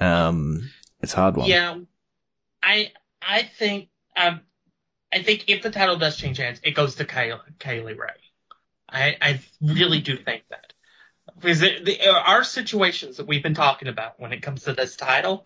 Um, 0.00 0.70
it's 1.00 1.12
hard 1.12 1.36
one. 1.36 1.48
Yeah, 1.48 1.78
I 2.62 2.92
I 3.22 3.42
think 3.42 3.88
um 4.16 4.40
I 5.12 5.22
think 5.22 5.44
if 5.48 5.62
the 5.62 5.70
title 5.70 5.96
does 5.96 6.16
change 6.16 6.38
hands, 6.38 6.60
it 6.62 6.72
goes 6.72 6.96
to 6.96 7.04
Kay- 7.04 7.32
Kaylee 7.58 7.98
Ray. 7.98 8.08
I 8.88 9.16
I 9.20 9.40
really 9.60 10.00
do 10.00 10.16
think 10.16 10.44
that 10.50 10.72
because 11.38 11.60
the, 11.60 11.82
the, 11.82 12.08
our 12.08 12.44
situations 12.44 13.18
that 13.18 13.26
we've 13.26 13.42
been 13.42 13.54
talking 13.54 13.88
about 13.88 14.18
when 14.18 14.32
it 14.32 14.42
comes 14.42 14.64
to 14.64 14.72
this 14.72 14.96
title 14.96 15.44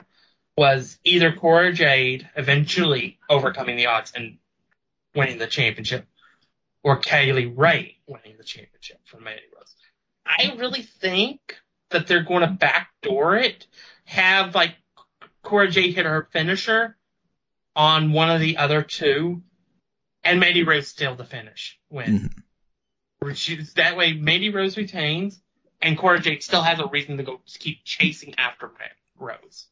was 0.56 0.99
either 1.04 1.32
Cora 1.32 1.73
Jade 1.73 2.28
eventually 2.37 3.18
overcoming 3.28 3.76
the 3.76 3.87
odds 3.87 4.12
and 4.14 4.38
winning 5.14 5.38
the 5.38 5.47
championship, 5.47 6.06
or 6.83 6.99
Kay 6.99 7.33
Lee 7.33 7.47
Ray 7.47 7.99
winning 8.07 8.37
the 8.39 8.45
championship 8.45 9.01
from 9.07 9.25
Mandy 9.25 9.43
Rose. 9.55 9.75
I 10.27 10.55
really 10.59 10.83
think 10.83 11.57
that 11.91 12.07
they're 12.07 12.23
going 12.23 12.43
to 12.43 12.49
backdoor 12.49 13.37
it, 13.37 13.67
have 14.05 14.55
like 14.55 14.75
Cora 15.43 15.71
Jade 15.71 15.95
hit 15.95 16.07
her 16.07 16.29
finisher 16.33 16.97
on 17.75 18.13
one 18.13 18.31
of 18.31 18.41
the 18.41 18.57
other 18.57 18.83
two, 18.83 19.43
and 20.25 20.41
Mandy 20.41 20.63
Rose 20.63 20.89
still 20.89 21.15
the 21.15 21.25
finish 21.25 21.79
win. 21.91 22.07
Mm-hmm. 22.07 23.27
Which 23.27 23.75
that 23.75 23.97
way, 23.97 24.15
Mandy 24.15 24.49
Rose 24.49 24.79
retains, 24.79 25.41
and 25.83 25.99
Cora 25.99 26.21
Jade 26.21 26.43
still 26.43 26.63
has 26.63 26.81
a 26.81 26.87
reason 26.87 27.19
to 27.19 27.23
go 27.23 27.41
keep 27.59 27.85
chasing 27.85 28.35
after 28.39 28.71
Rose. 29.19 29.67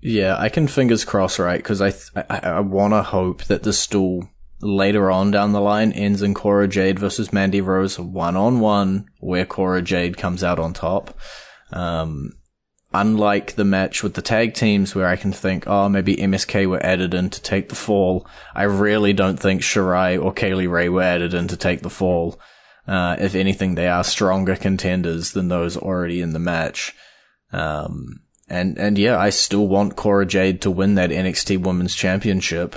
Yeah, 0.00 0.36
I 0.38 0.48
can 0.48 0.68
fingers 0.68 1.04
cross, 1.04 1.40
right? 1.40 1.58
Because 1.58 1.80
I, 1.80 1.90
th- 1.90 2.26
I, 2.30 2.38
I 2.38 2.60
want 2.60 2.92
to 2.94 3.02
hope 3.02 3.44
that 3.44 3.64
the 3.64 3.72
stool 3.72 4.30
later 4.60 5.10
on 5.10 5.30
down 5.30 5.52
the 5.52 5.60
line 5.60 5.92
ends 5.92 6.22
in 6.22 6.34
Cora 6.34 6.68
Jade 6.68 6.98
versus 6.98 7.32
Mandy 7.32 7.60
Rose 7.60 7.98
one 7.98 8.36
on 8.36 8.60
one, 8.60 9.06
where 9.20 9.46
Cora 9.46 9.82
Jade 9.82 10.16
comes 10.16 10.42
out 10.42 10.58
on 10.58 10.72
top. 10.72 11.18
Um, 11.72 12.32
unlike 12.92 13.54
the 13.54 13.64
match 13.64 14.02
with 14.02 14.14
the 14.14 14.22
tag 14.22 14.54
teams 14.54 14.94
where 14.94 15.06
I 15.06 15.16
can 15.16 15.32
think, 15.32 15.66
oh, 15.66 15.88
maybe 15.88 16.16
MSK 16.16 16.66
were 16.66 16.84
added 16.84 17.14
in 17.14 17.30
to 17.30 17.42
take 17.42 17.68
the 17.68 17.74
fall. 17.74 18.26
I 18.54 18.64
really 18.64 19.12
don't 19.12 19.38
think 19.38 19.60
Shirai 19.60 20.22
or 20.22 20.32
Kay 20.32 20.54
Lee 20.54 20.66
Ray 20.66 20.88
were 20.88 21.02
added 21.02 21.34
in 21.34 21.48
to 21.48 21.56
take 21.56 21.82
the 21.82 21.90
fall. 21.90 22.40
Uh, 22.86 23.16
if 23.18 23.34
anything, 23.34 23.74
they 23.74 23.86
are 23.86 24.02
stronger 24.02 24.56
contenders 24.56 25.32
than 25.32 25.48
those 25.48 25.76
already 25.76 26.22
in 26.22 26.32
the 26.32 26.38
match. 26.38 26.94
Um, 27.52 28.20
and, 28.48 28.78
and 28.78 28.96
yeah, 28.96 29.18
I 29.18 29.28
still 29.28 29.68
want 29.68 29.96
Cora 29.96 30.24
Jade 30.24 30.62
to 30.62 30.70
win 30.70 30.94
that 30.94 31.10
NXT 31.10 31.62
Women's 31.62 31.94
Championship. 31.94 32.76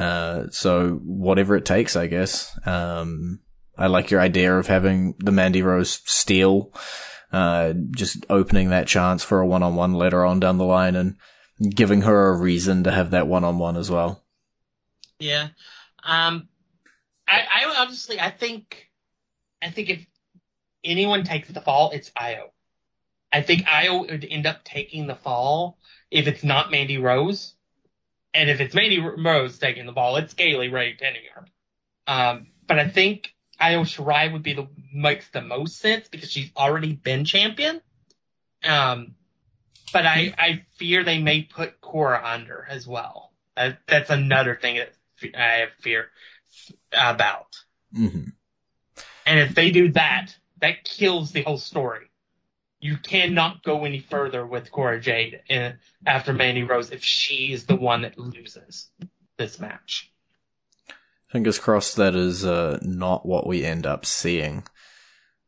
Uh, 0.00 0.48
so 0.50 0.92
whatever 1.04 1.56
it 1.56 1.66
takes, 1.66 1.94
I 1.94 2.06
guess. 2.06 2.58
Um, 2.66 3.40
I 3.76 3.88
like 3.88 4.10
your 4.10 4.20
idea 4.20 4.56
of 4.56 4.66
having 4.66 5.14
the 5.18 5.30
Mandy 5.30 5.60
Rose 5.60 6.00
steal, 6.06 6.72
uh, 7.32 7.74
just 7.90 8.24
opening 8.30 8.70
that 8.70 8.88
chance 8.88 9.22
for 9.22 9.40
a 9.40 9.46
one-on-one 9.46 9.92
later 9.92 10.24
on 10.24 10.40
down 10.40 10.56
the 10.56 10.64
line 10.64 10.96
and 10.96 11.16
giving 11.74 12.00
her 12.02 12.30
a 12.30 12.38
reason 12.38 12.84
to 12.84 12.90
have 12.90 13.10
that 13.10 13.26
one-on-one 13.26 13.76
as 13.76 13.90
well. 13.90 14.24
Yeah. 15.18 15.48
Um, 16.02 16.48
I, 17.28 17.42
I 17.52 17.74
honestly, 17.80 18.18
I 18.18 18.30
think, 18.30 18.88
I 19.60 19.68
think 19.68 19.90
if 19.90 20.06
anyone 20.82 21.24
takes 21.24 21.48
the 21.48 21.60
fall, 21.60 21.90
it's 21.90 22.10
Io. 22.18 22.54
I 23.30 23.42
think 23.42 23.68
Io 23.68 24.00
would 24.00 24.26
end 24.28 24.46
up 24.46 24.64
taking 24.64 25.06
the 25.06 25.14
fall 25.14 25.76
if 26.10 26.26
it's 26.26 26.42
not 26.42 26.70
Mandy 26.70 26.96
Rose. 26.96 27.54
And 28.32 28.48
if 28.48 28.60
it's 28.60 28.74
Mandy 28.74 29.00
Rose 29.00 29.58
taking 29.58 29.86
the 29.86 29.92
ball, 29.92 30.16
it's 30.16 30.34
Kay 30.34 30.56
Lee 30.56 30.68
Ray 30.68 30.94
pinning 30.94 31.22
her. 31.34 31.46
Um, 32.06 32.46
but 32.66 32.78
I 32.78 32.88
think 32.88 33.34
Io 33.58 33.82
Shirai 33.82 34.32
would 34.32 34.42
be 34.42 34.54
the 34.54 34.68
makes 34.92 35.28
the 35.30 35.42
most 35.42 35.78
sense 35.78 36.08
because 36.08 36.30
she's 36.30 36.50
already 36.56 36.92
been 36.92 37.24
champion. 37.24 37.80
Um, 38.64 39.14
but 39.92 40.06
I, 40.06 40.34
I 40.38 40.64
fear 40.76 41.02
they 41.02 41.20
may 41.20 41.42
put 41.42 41.80
Cora 41.80 42.22
under 42.24 42.66
as 42.68 42.86
well. 42.86 43.32
Uh, 43.56 43.72
that's 43.86 44.10
another 44.10 44.54
thing 44.54 44.76
that 44.76 44.92
I 45.36 45.60
have 45.60 45.70
fear 45.80 46.06
about. 46.92 47.56
hmm 47.92 48.30
And 49.26 49.40
if 49.40 49.54
they 49.54 49.70
do 49.70 49.92
that, 49.92 50.34
that 50.60 50.84
kills 50.84 51.32
the 51.32 51.42
whole 51.42 51.58
story. 51.58 52.09
You 52.80 52.96
cannot 52.96 53.62
go 53.62 53.84
any 53.84 54.00
further 54.00 54.46
with 54.46 54.70
Cora 54.70 55.00
Jade 55.00 55.40
in, 55.48 55.74
after 56.06 56.32
Mandy 56.32 56.62
Rose 56.62 56.90
if 56.90 57.04
she 57.04 57.52
is 57.52 57.66
the 57.66 57.76
one 57.76 58.02
that 58.02 58.18
loses 58.18 58.88
this 59.36 59.60
match. 59.60 60.10
Fingers 61.28 61.58
crossed 61.58 61.96
that 61.96 62.14
is 62.16 62.44
uh, 62.44 62.78
not 62.82 63.26
what 63.26 63.46
we 63.46 63.64
end 63.64 63.86
up 63.86 64.04
seeing. 64.04 64.64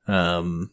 Um, 0.06 0.70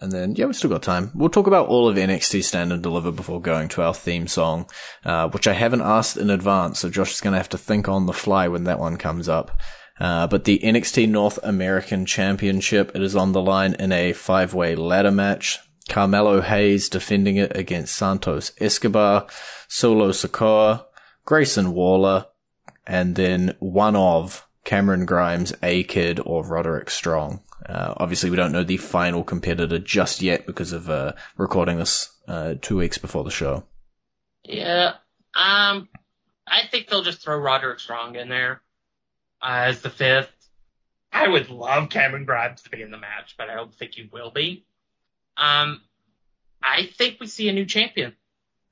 and 0.00 0.12
then, 0.12 0.34
yeah, 0.34 0.46
we've 0.46 0.56
still 0.56 0.70
got 0.70 0.82
time. 0.82 1.10
We'll 1.14 1.30
talk 1.30 1.46
about 1.46 1.68
all 1.68 1.88
of 1.88 1.96
NXT 1.96 2.44
Stand 2.44 2.72
and 2.72 2.82
Deliver 2.82 3.12
before 3.12 3.40
going 3.40 3.68
to 3.70 3.82
our 3.82 3.92
theme 3.92 4.26
song, 4.26 4.68
uh, 5.04 5.28
which 5.28 5.46
I 5.46 5.52
haven't 5.52 5.82
asked 5.82 6.16
in 6.16 6.30
advance, 6.30 6.80
so 6.80 6.88
Josh 6.88 7.12
is 7.12 7.20
going 7.20 7.32
to 7.32 7.38
have 7.38 7.48
to 7.50 7.58
think 7.58 7.88
on 7.88 8.06
the 8.06 8.12
fly 8.12 8.48
when 8.48 8.64
that 8.64 8.78
one 8.78 8.96
comes 8.96 9.28
up. 9.28 9.58
Uh, 9.98 10.26
but 10.26 10.44
the 10.44 10.58
NXT 10.60 11.08
North 11.08 11.38
American 11.42 12.06
Championship, 12.06 12.92
it 12.94 13.02
is 13.02 13.14
on 13.14 13.32
the 13.32 13.42
line 13.42 13.74
in 13.74 13.92
a 13.92 14.14
five-way 14.14 14.74
ladder 14.74 15.10
match. 15.10 15.58
Carmelo 15.90 16.40
Hayes 16.40 16.88
defending 16.88 17.36
it 17.36 17.54
against 17.56 17.96
Santos 17.96 18.52
Escobar, 18.58 19.26
Solo 19.68 20.10
Sikoa, 20.10 20.86
Grayson 21.24 21.72
Waller, 21.72 22.26
and 22.86 23.16
then 23.16 23.56
one 23.58 23.96
of 23.96 24.46
Cameron 24.64 25.04
Grimes, 25.04 25.52
A 25.62 25.82
Kid, 25.82 26.20
or 26.24 26.46
Roderick 26.46 26.90
Strong. 26.90 27.40
Uh, 27.68 27.94
obviously, 27.96 28.30
we 28.30 28.36
don't 28.36 28.52
know 28.52 28.62
the 28.62 28.76
final 28.76 29.24
competitor 29.24 29.78
just 29.78 30.22
yet 30.22 30.46
because 30.46 30.72
of 30.72 30.88
uh, 30.88 31.12
recording 31.36 31.78
this 31.78 32.16
uh, 32.28 32.54
two 32.62 32.76
weeks 32.76 32.96
before 32.96 33.24
the 33.24 33.30
show. 33.30 33.64
Yeah. 34.44 34.94
Um, 35.34 35.88
I 36.46 36.68
think 36.70 36.88
they'll 36.88 37.02
just 37.02 37.20
throw 37.20 37.36
Roderick 37.36 37.80
Strong 37.80 38.14
in 38.14 38.28
there 38.28 38.62
uh, 39.42 39.66
as 39.66 39.82
the 39.82 39.90
fifth. 39.90 40.32
I 41.12 41.26
would 41.26 41.50
love 41.50 41.90
Cameron 41.90 42.24
Grimes 42.24 42.62
to 42.62 42.70
be 42.70 42.80
in 42.80 42.92
the 42.92 42.98
match, 42.98 43.34
but 43.36 43.50
I 43.50 43.54
don't 43.54 43.74
think 43.74 43.94
he 43.94 44.08
will 44.12 44.30
be. 44.30 44.64
Um, 45.36 45.80
I 46.62 46.90
think 46.96 47.18
we 47.20 47.26
see 47.26 47.48
a 47.48 47.52
new 47.52 47.66
champion. 47.66 48.14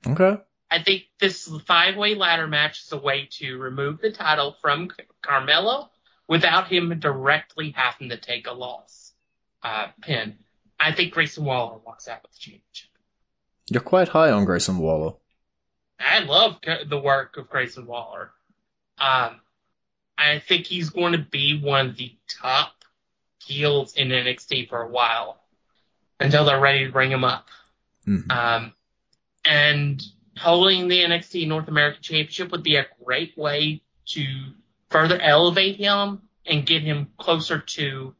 Okay. 0.05 0.37
I 0.71 0.83
think 0.83 1.03
this 1.19 1.51
five-way 1.65 2.15
ladder 2.15 2.47
match 2.47 2.83
is 2.83 2.91
a 2.91 2.97
way 2.97 3.27
to 3.31 3.57
remove 3.57 4.01
the 4.01 4.11
title 4.11 4.55
from 4.61 4.91
Carmelo 5.21 5.89
without 6.27 6.67
him 6.67 6.99
directly 6.99 7.71
having 7.71 8.09
to 8.09 8.17
take 8.17 8.47
a 8.47 8.53
loss 8.53 9.13
uh, 9.63 9.87
pin. 10.01 10.37
I 10.79 10.91
think 10.91 11.13
Grayson 11.13 11.43
Waller 11.43 11.79
walks 11.85 12.07
out 12.07 12.21
with 12.21 12.31
the 12.33 12.39
championship. 12.39 12.89
You're 13.69 13.81
quite 13.81 14.09
high 14.09 14.31
on 14.31 14.45
Grayson 14.45 14.77
Waller. 14.77 15.13
I 15.99 16.19
love 16.19 16.59
the 16.87 16.99
work 16.99 17.37
of 17.37 17.49
Grayson 17.49 17.85
Waller. 17.85 18.31
Um, 18.97 19.41
I 20.17 20.39
think 20.39 20.65
he's 20.65 20.91
going 20.91 21.13
to 21.13 21.17
be 21.17 21.59
one 21.59 21.89
of 21.89 21.97
the 21.97 22.15
top 22.41 22.73
heels 23.43 23.95
in 23.95 24.09
NXT 24.09 24.69
for 24.69 24.81
a 24.81 24.87
while 24.87 25.38
until 26.19 26.45
they're 26.45 26.59
ready 26.59 26.85
to 26.85 26.91
bring 26.91 27.11
him 27.11 27.23
up. 27.23 27.47
Mhm. 28.07 28.31
Um, 28.31 28.73
and 29.45 30.03
holding 30.37 30.87
the 30.87 31.03
NXT 31.03 31.47
North 31.47 31.67
American 31.67 32.01
Championship 32.01 32.51
would 32.51 32.63
be 32.63 32.75
a 32.75 32.87
great 33.03 33.37
way 33.37 33.81
to 34.07 34.25
further 34.89 35.19
elevate 35.19 35.77
him 35.77 36.21
and 36.45 36.65
get 36.65 36.81
him 36.81 37.11
closer 37.17 37.59
to 37.59 38.15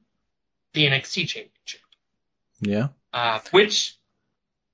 the 0.73 0.85
NXT 0.85 1.27
Championship. 1.27 1.81
Yeah. 2.61 2.89
Uh, 3.11 3.39
which 3.51 3.97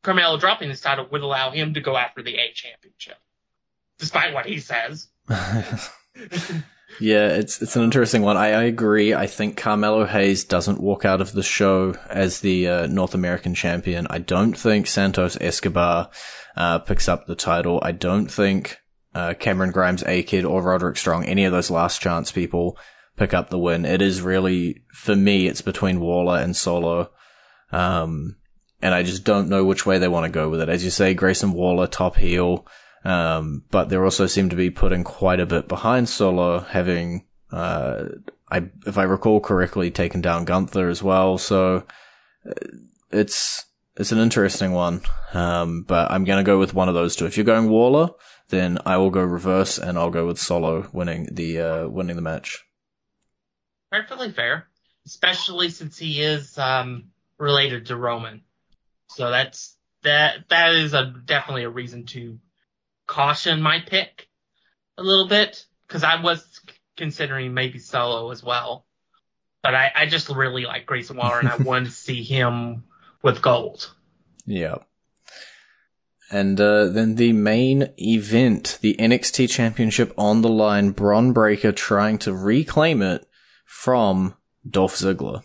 Carmelo 0.02 0.38
dropping 0.38 0.70
this 0.70 0.82
title 0.82 1.08
would 1.12 1.22
allow 1.22 1.52
him 1.52 1.74
to 1.76 1.82
go 1.82 1.96
after 1.96 2.22
the 2.22 2.36
A 2.36 2.52
Championship, 2.54 3.18
despite 3.98 4.34
what 4.34 4.46
he 4.46 4.60
says. 4.60 5.08
Yeah, 7.00 7.28
it's 7.28 7.62
it's 7.62 7.76
an 7.76 7.84
interesting 7.84 8.22
one. 8.22 8.38
I, 8.38 8.52
I 8.52 8.64
agree. 8.64 9.14
I 9.14 9.28
think 9.28 9.58
Carmelo 9.58 10.06
Hayes 10.06 10.44
doesn't 10.44 10.80
walk 10.80 11.04
out 11.04 11.20
of 11.20 11.34
the 11.34 11.44
show 11.44 11.96
as 12.10 12.40
the 12.40 12.68
uh, 12.70 12.88
North 12.88 13.14
American 13.14 13.54
champion. 13.54 14.08
I 14.10 14.20
don't 14.20 14.54
think 14.54 14.88
Santos 14.88 15.38
Escobar 15.42 16.10
uh, 16.56 16.80
picks 16.80 17.10
up 17.10 17.26
the 17.26 17.36
title. 17.36 17.80
I 17.84 17.92
don't 17.92 18.28
think 18.28 18.78
uh, 19.14 19.34
Cameron 19.34 19.72
Grimes, 19.72 20.04
A 20.06 20.24
Kid, 20.24 20.46
or 20.46 20.62
Roderick 20.62 20.98
Strong, 20.98 21.26
any 21.26 21.46
of 21.46 21.52
those 21.52 21.72
last 21.72 22.02
chance 22.02 22.32
people, 22.32 22.78
pick 23.18 23.34
up 23.34 23.50
the 23.50 23.60
win. 23.60 23.86
It 23.86 24.02
is 24.02 24.22
really, 24.22 24.84
for 24.94 25.16
me, 25.16 25.48
it's 25.48 25.62
between 25.62 26.00
Waller 26.00 26.38
and 26.38 26.56
Solo. 26.56 27.12
Um, 27.72 28.38
and 28.82 28.94
I 28.94 29.04
just 29.04 29.24
don't 29.24 29.50
know 29.50 29.66
which 29.66 29.86
way 29.86 29.98
they 29.98 30.08
want 30.08 30.26
to 30.26 30.32
go 30.32 30.50
with 30.50 30.62
it. 30.62 30.70
As 30.70 30.84
you 30.84 30.92
say, 30.92 31.14
Grayson 31.14 31.54
Waller, 31.54 31.88
top 31.88 32.18
heel. 32.18 32.68
Um, 33.06 33.64
but 33.70 33.90
they 33.90 33.98
also 33.98 34.26
seem 34.26 34.50
to 34.50 34.56
be 34.56 34.72
putting 34.72 35.04
quite 35.04 35.40
a 35.40 35.46
bit 35.46 35.68
behind 35.68 36.10
Solo, 36.10 36.60
having, 36.60 37.26
uh, 37.52 38.06
I, 38.50 38.70
if 38.88 38.98
I 38.98 39.04
recall 39.04 39.40
correctly, 39.40 39.92
taken 39.92 40.22
down 40.22 40.46
Gunther 40.46 40.90
as 40.90 41.04
well. 41.04 41.38
So 41.38 41.86
uh, 42.50 42.54
it's, 43.12 43.64
it's 43.96 44.12
an 44.12 44.18
interesting 44.18 44.72
one. 44.72 45.02
Um, 45.34 45.84
but 45.84 46.12
I'm 46.12 46.26
gonna 46.26 46.44
go 46.44 46.58
with 46.58 46.74
one 46.74 46.90
of 46.90 46.96
those 46.96 47.16
two. 47.16 47.26
If 47.26 47.38
you're 47.38 47.46
going 47.46 47.70
Waller, 47.70 48.10
then 48.50 48.80
I 48.86 48.98
will 48.98 49.10
go 49.10 49.24
reverse 49.24 49.78
and 49.78 49.98
I'll 49.98 50.10
go 50.10 50.26
with 50.26 50.40
Solo 50.40 50.90
winning 50.94 51.30
the 51.32 51.60
uh, 51.60 51.88
winning 51.88 52.16
the 52.16 52.22
match. 52.22 52.64
Perfectly 53.92 54.32
fair, 54.32 54.68
especially 55.06 55.70
since 55.70 55.98
he 55.98 56.22
is 56.22 56.58
um, 56.58 57.10
related 57.38 57.88
to 57.88 57.96
Roman. 57.96 58.42
So 59.10 59.30
that's 59.30 59.76
that. 60.04 60.50
That 60.50 60.74
is 60.74 60.94
a 60.94 61.14
definitely 61.26 61.64
a 61.64 61.70
reason 61.70 62.06
to 62.08 62.40
caution 63.16 63.62
my 63.62 63.80
pick 63.80 64.28
a 64.98 65.04
little 65.04 65.28
bit 65.28 65.66
because 65.88 66.04
I 66.04 66.22
was 66.22 66.60
considering 66.98 67.54
maybe 67.54 67.80
Solo 67.80 68.30
as 68.32 68.44
well, 68.44 68.86
but 69.64 69.74
I, 69.74 69.90
I 69.96 70.06
just 70.06 70.28
really 70.28 70.66
like 70.66 70.86
Grayson 70.86 71.16
Waller 71.16 71.40
and 71.40 71.48
I 71.48 71.56
want 71.64 71.86
to 71.86 71.92
see 71.94 72.24
him 72.24 72.84
with 73.24 73.42
gold. 73.42 73.90
Yeah. 74.46 74.80
And 76.30 76.60
uh, 76.60 76.88
then 76.88 77.16
the 77.16 77.32
main 77.32 77.94
event, 77.98 78.80
the 78.82 78.98
NXT 79.00 79.50
Championship 79.50 80.14
on 80.18 80.42
the 80.42 80.50
line, 80.50 80.92
Bron 80.92 81.32
Breakker 81.32 81.72
trying 81.72 82.18
to 82.20 82.34
reclaim 82.34 83.02
it 83.02 83.26
from 83.64 84.36
Dolph 84.70 84.96
Ziggler. 84.96 85.44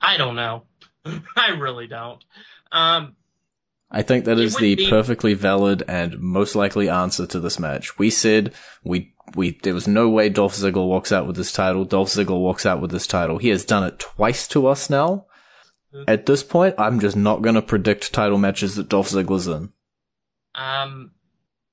I 0.00 0.16
don't 0.16 0.34
know. 0.34 0.64
I 1.36 1.50
really 1.50 1.86
don't. 1.86 2.24
Um, 2.72 3.14
I 3.90 4.02
think 4.02 4.24
that 4.24 4.38
It 4.38 4.44
is 4.44 4.56
the 4.56 4.76
be- 4.76 4.88
perfectly 4.88 5.34
valid 5.34 5.82
and 5.88 6.18
most 6.20 6.54
likely 6.54 6.88
answer 6.88 7.26
to 7.26 7.40
this 7.40 7.58
match. 7.58 7.98
We 7.98 8.08
said 8.10 8.54
we 8.84 9.14
we 9.34 9.58
there 9.62 9.74
was 9.74 9.88
no 9.88 10.08
way 10.08 10.28
Dolph 10.28 10.54
Ziggler 10.54 10.86
walks 10.86 11.10
out 11.12 11.26
with 11.26 11.36
this 11.36 11.52
title. 11.52 11.84
Dolph 11.84 12.08
Ziggler 12.08 12.40
walks 12.40 12.64
out 12.64 12.80
with 12.80 12.90
this 12.92 13.06
title. 13.06 13.38
He 13.38 13.48
has 13.48 13.64
done 13.64 13.84
it 13.84 13.98
twice 13.98 14.46
to 14.48 14.66
us 14.66 14.90
now. 14.90 15.26
At 16.06 16.26
this 16.26 16.44
point, 16.44 16.76
I'm 16.78 17.00
just 17.00 17.16
not 17.16 17.42
going 17.42 17.56
to 17.56 17.62
predict 17.62 18.12
title 18.12 18.38
matches 18.38 18.76
that 18.76 18.88
Dolph 18.88 19.08
Ziggler's 19.08 19.48
in. 19.48 19.72
Um, 20.54 21.10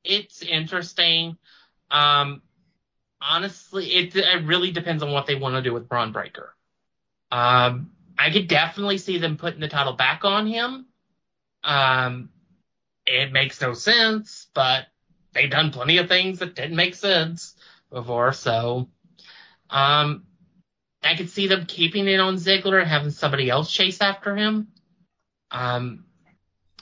it's 0.03 0.41
interesting. 0.41 1.37
Um, 1.91 2.41
honestly, 3.21 3.85
it, 3.93 4.15
it 4.15 4.43
really 4.45 4.71
depends 4.71 5.03
on 5.03 5.11
what 5.11 5.27
they 5.27 5.35
want 5.35 5.53
to 5.55 5.61
do 5.61 5.71
with 5.71 5.87
Bron 5.87 6.11
Breakker. 6.11 6.55
Um, 7.31 7.91
I 8.17 8.31
could 8.31 8.47
definitely 8.47 8.97
see 8.97 9.19
them 9.19 9.37
putting 9.37 9.59
the 9.59 9.67
title 9.67 9.93
back 9.93 10.25
on 10.25 10.47
him. 10.47 10.87
Um, 11.67 12.29
it 13.05 13.31
makes 13.31 13.61
no 13.61 13.73
sense, 13.73 14.47
but 14.53 14.87
they've 15.33 15.51
done 15.51 15.71
plenty 15.71 15.97
of 15.97 16.07
things 16.07 16.39
that 16.39 16.55
didn't 16.55 16.75
make 16.75 16.95
sense 16.95 17.55
before, 17.91 18.33
so, 18.33 18.89
um, 19.69 20.23
I 21.03 21.15
could 21.15 21.29
see 21.29 21.47
them 21.47 21.65
keeping 21.65 22.07
it 22.07 22.19
on 22.19 22.35
Ziggler 22.35 22.79
and 22.81 22.89
having 22.89 23.11
somebody 23.11 23.49
else 23.49 23.71
chase 23.71 24.01
after 24.01 24.35
him. 24.35 24.69
Um, 25.51 26.05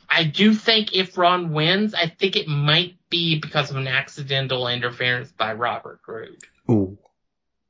I 0.10 0.24
do 0.24 0.54
think 0.54 0.96
if 0.96 1.18
Ron 1.18 1.52
wins, 1.52 1.94
I 1.94 2.08
think 2.08 2.36
it 2.36 2.48
might 2.48 2.96
be 3.10 3.40
because 3.40 3.72
of 3.72 3.76
an 3.76 3.88
accidental 3.88 4.68
interference 4.68 5.32
by 5.32 5.54
Robert 5.54 6.00
Roode. 6.08 6.38
Ooh. 6.70 6.98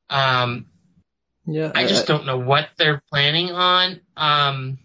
Um, 0.08 0.66
Yeah, 1.46 1.72
I 1.74 1.86
just 1.86 2.06
don't 2.06 2.26
know 2.26 2.38
what 2.38 2.68
they're 2.76 3.02
planning 3.10 3.50
on. 3.52 4.00
Um, 4.16 4.78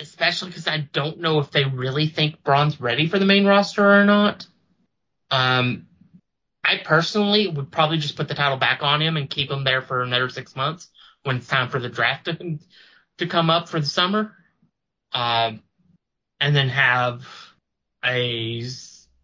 especially 0.00 0.48
because 0.48 0.68
I 0.68 0.88
don't 0.92 1.20
know 1.20 1.38
if 1.38 1.50
they 1.50 1.64
really 1.64 2.08
think 2.08 2.42
Bron's 2.42 2.80
ready 2.80 3.08
for 3.08 3.18
the 3.18 3.24
main 3.24 3.46
roster 3.46 3.88
or 3.88 4.04
not. 4.04 4.46
Um, 5.30 5.86
I 6.64 6.78
personally 6.84 7.48
would 7.48 7.70
probably 7.70 7.98
just 7.98 8.16
put 8.16 8.28
the 8.28 8.34
title 8.34 8.58
back 8.58 8.82
on 8.82 9.02
him 9.02 9.16
and 9.16 9.28
keep 9.28 9.50
him 9.50 9.64
there 9.64 9.82
for 9.82 10.02
another 10.02 10.28
six 10.28 10.54
months 10.54 10.88
when 11.22 11.36
it's 11.36 11.48
time 11.48 11.68
for 11.68 11.78
the 11.78 11.88
draft 11.88 12.26
to, 12.26 12.58
to 13.18 13.26
come 13.26 13.50
up 13.50 13.68
for 13.68 13.80
the 13.80 13.86
summer. 13.86 14.32
Um, 15.12 15.62
and 16.40 16.56
then 16.56 16.70
have 16.70 17.24
a 18.04 18.62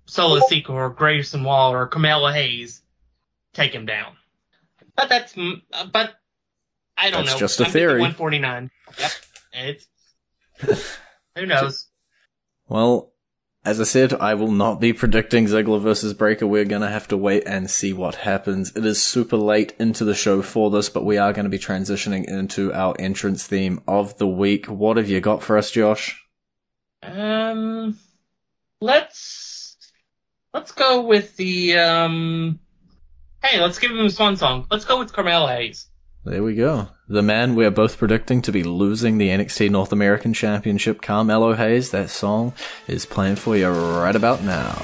Solo 0.07 0.41
Sikoa 0.41 0.71
or 0.71 0.91
Grayson 0.91 1.43
Wall 1.43 1.73
or 1.73 1.87
Carmelo 1.87 2.31
Hayes 2.31 2.83
take 3.55 3.75
him 3.75 3.87
down. 3.87 4.15
But 4.95 5.09
that's, 5.09 5.35
but 5.93 6.15
I 6.97 7.11
don't 7.11 7.25
That's 7.25 7.35
know. 7.35 7.39
just 7.39 7.61
a 7.61 7.67
I'm 7.67 7.71
theory. 7.71 8.01
149. 8.01 8.71
Yep. 8.99 9.11
It's, 9.53 9.87
who 11.37 11.47
knows? 11.47 11.89
Well, 12.69 13.13
as 13.65 13.81
I 13.81 13.85
said, 13.85 14.15
I 14.15 14.35
will 14.35 14.51
not 14.51 14.81
be 14.81 14.93
predicting 14.93 15.47
Ziggler 15.47 15.81
versus 15.81 16.15
Breakker. 16.15 16.47
We're 16.47 16.65
gonna 16.65 16.91
have 16.91 17.09
to 17.09 17.17
wait 17.17 17.43
and 17.47 17.71
see 17.71 17.93
what 17.93 18.15
happens. 18.15 18.75
It 18.75 18.85
is 18.87 19.03
super 19.03 19.37
late 19.37 19.75
into 19.79 20.05
the 20.05 20.15
show 20.15 20.43
for 20.43 20.71
this, 20.71 20.89
but 20.89 21.05
we 21.05 21.19
are 21.19 21.33
gonna 21.33 21.49
be 21.49 21.59
transitioning 21.59 22.25
into 22.25 22.73
our 22.73 22.95
entrance 22.99 23.47
theme 23.47 23.83
of 23.87 24.17
the 24.19 24.29
week. 24.29 24.67
What 24.67 24.97
have 24.97 25.09
you 25.09 25.21
got 25.21 25.43
for 25.43 25.59
us, 25.59 25.71
Josh? 25.71 26.25
Um, 27.03 27.99
let's, 28.81 29.77
let's 30.55 30.73
go 30.73 31.03
with 31.03 31.37
the, 31.37 31.79
um, 31.79 32.61
hey, 33.43 33.61
let's 33.61 33.79
give 33.79 33.91
him 33.91 34.07
a 34.07 34.11
swan 34.11 34.37
song. 34.37 34.67
Let's 34.71 34.85
go 34.85 34.99
with 34.99 35.13
Carmelo 35.13 35.47
Hayes. 35.47 35.88
There 36.29 36.43
we 36.43 36.55
go. 36.57 36.89
The 37.09 37.23
man 37.23 37.55
we 37.55 37.65
are 37.65 37.71
both 37.71 37.97
predicting 37.97 38.43
to 38.43 38.53
be 38.53 38.63
losing 38.63 39.17
the 39.17 39.31
NXT 39.31 39.71
North 39.71 39.93
American 39.93 40.35
Championship, 40.35 41.01
Carmelo 41.01 41.55
Hayes. 41.55 41.91
That 41.91 42.11
song 42.11 42.53
is 42.87 43.07
playing 43.07 43.37
for 43.37 43.57
you 43.57 43.71
right 43.71 44.15
about 44.15 44.43
now. 44.43 44.77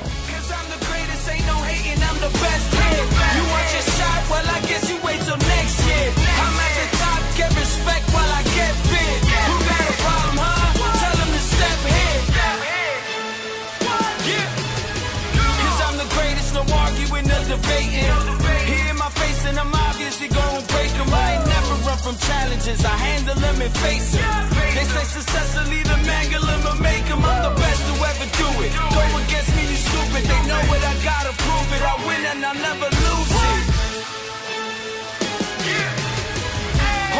And 23.65 23.77
face 23.81 24.13
them. 24.13 24.29
They 24.77 24.85
say 24.85 25.05
success 25.09 25.57
will 25.57 25.73
either 25.73 25.99
mangle 26.05 26.45
him 26.45 26.63
or 26.69 26.77
make 26.85 27.07
him. 27.09 27.25
I'm 27.25 27.41
the 27.49 27.55
best 27.57 27.81
to 27.89 27.95
ever 27.97 28.29
do 28.37 28.49
it. 28.61 28.71
Go 28.93 29.03
against 29.25 29.51
me, 29.57 29.63
you 29.73 29.79
stupid. 29.81 30.23
They 30.29 30.41
know 30.45 30.63
it, 30.75 30.83
I 30.85 30.95
gotta 31.01 31.33
prove 31.33 31.69
it. 31.73 31.83
I 31.83 31.95
win 32.05 32.23
and 32.29 32.45
I'll 32.45 32.61
never 32.61 32.89
lose 32.93 33.33
it. 33.33 33.65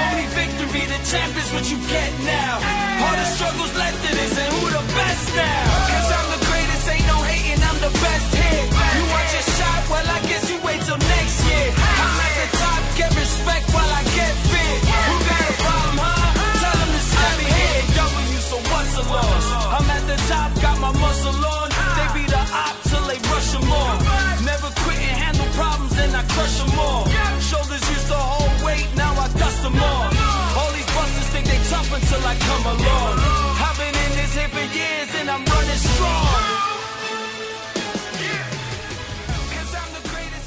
Only 0.05 0.27
victory, 0.37 0.85
the 0.85 1.01
champ 1.09 1.33
is 1.41 1.49
what 1.55 1.65
you 1.73 1.79
get 1.89 2.13
now. 2.29 2.61
All 3.09 3.17
the 3.17 3.29
struggles 3.37 3.73
left 3.81 4.01
in 4.05 4.15
this, 4.19 4.35
and 4.37 4.51
who 4.53 4.69
the 4.69 4.85
best 4.93 5.27
now? 5.33 5.65
Cause 5.89 6.09
I'm 6.13 6.29
the 6.35 6.43
greatest, 6.45 6.85
ain't 6.93 7.07
no 7.09 7.19
hating, 7.25 7.63
I'm 7.63 7.79
the 7.81 7.93
best 8.05 8.29
here. 8.37 8.65
You 8.69 9.05
want 9.09 9.29
your 9.33 9.47
shot? 9.57 9.81
Well, 9.89 10.09
I 10.13 10.21
guess 10.29 10.45
you 10.51 10.59
wait 10.61 10.81
till 10.85 10.99
next 10.99 11.37
year. 11.49 11.69
I'm 11.73 12.21
at 12.27 12.35
the 12.37 12.49
top, 12.59 12.81
get 13.01 13.11
respect 13.17 13.65
while 13.73 13.89
I 13.89 14.03
get 14.19 14.35
fit. 14.51 14.79
Who 15.09 15.15
got 15.31 15.45
a 15.47 15.55
problem, 15.63 15.84
muscle 20.99 21.45
on. 21.57 21.69
They 21.97 22.09
be 22.19 22.25
the 22.27 22.43
op 22.65 22.77
till 22.89 23.05
they 23.11 23.19
rush 23.31 23.51
them 23.53 23.71
on. 23.71 23.95
Never 24.45 24.71
quit 24.83 24.99
and 24.99 25.17
handle 25.25 25.49
problems, 25.55 25.95
then 25.97 26.15
I 26.15 26.23
crush 26.35 26.57
them 26.59 26.79
all. 26.79 27.05
Shoulders 27.41 27.85
used 27.91 28.09
to 28.09 28.19
hold 28.19 28.55
weight, 28.65 28.89
now 28.97 29.13
I 29.15 29.29
dust 29.39 29.63
them 29.63 29.77
off. 29.77 30.11
All 30.59 30.71
these 30.73 30.91
busters 30.97 31.29
think 31.33 31.47
they 31.47 31.61
tough 31.71 31.91
until 31.93 32.23
I 32.27 32.35
come 32.49 32.65
along. 32.75 32.94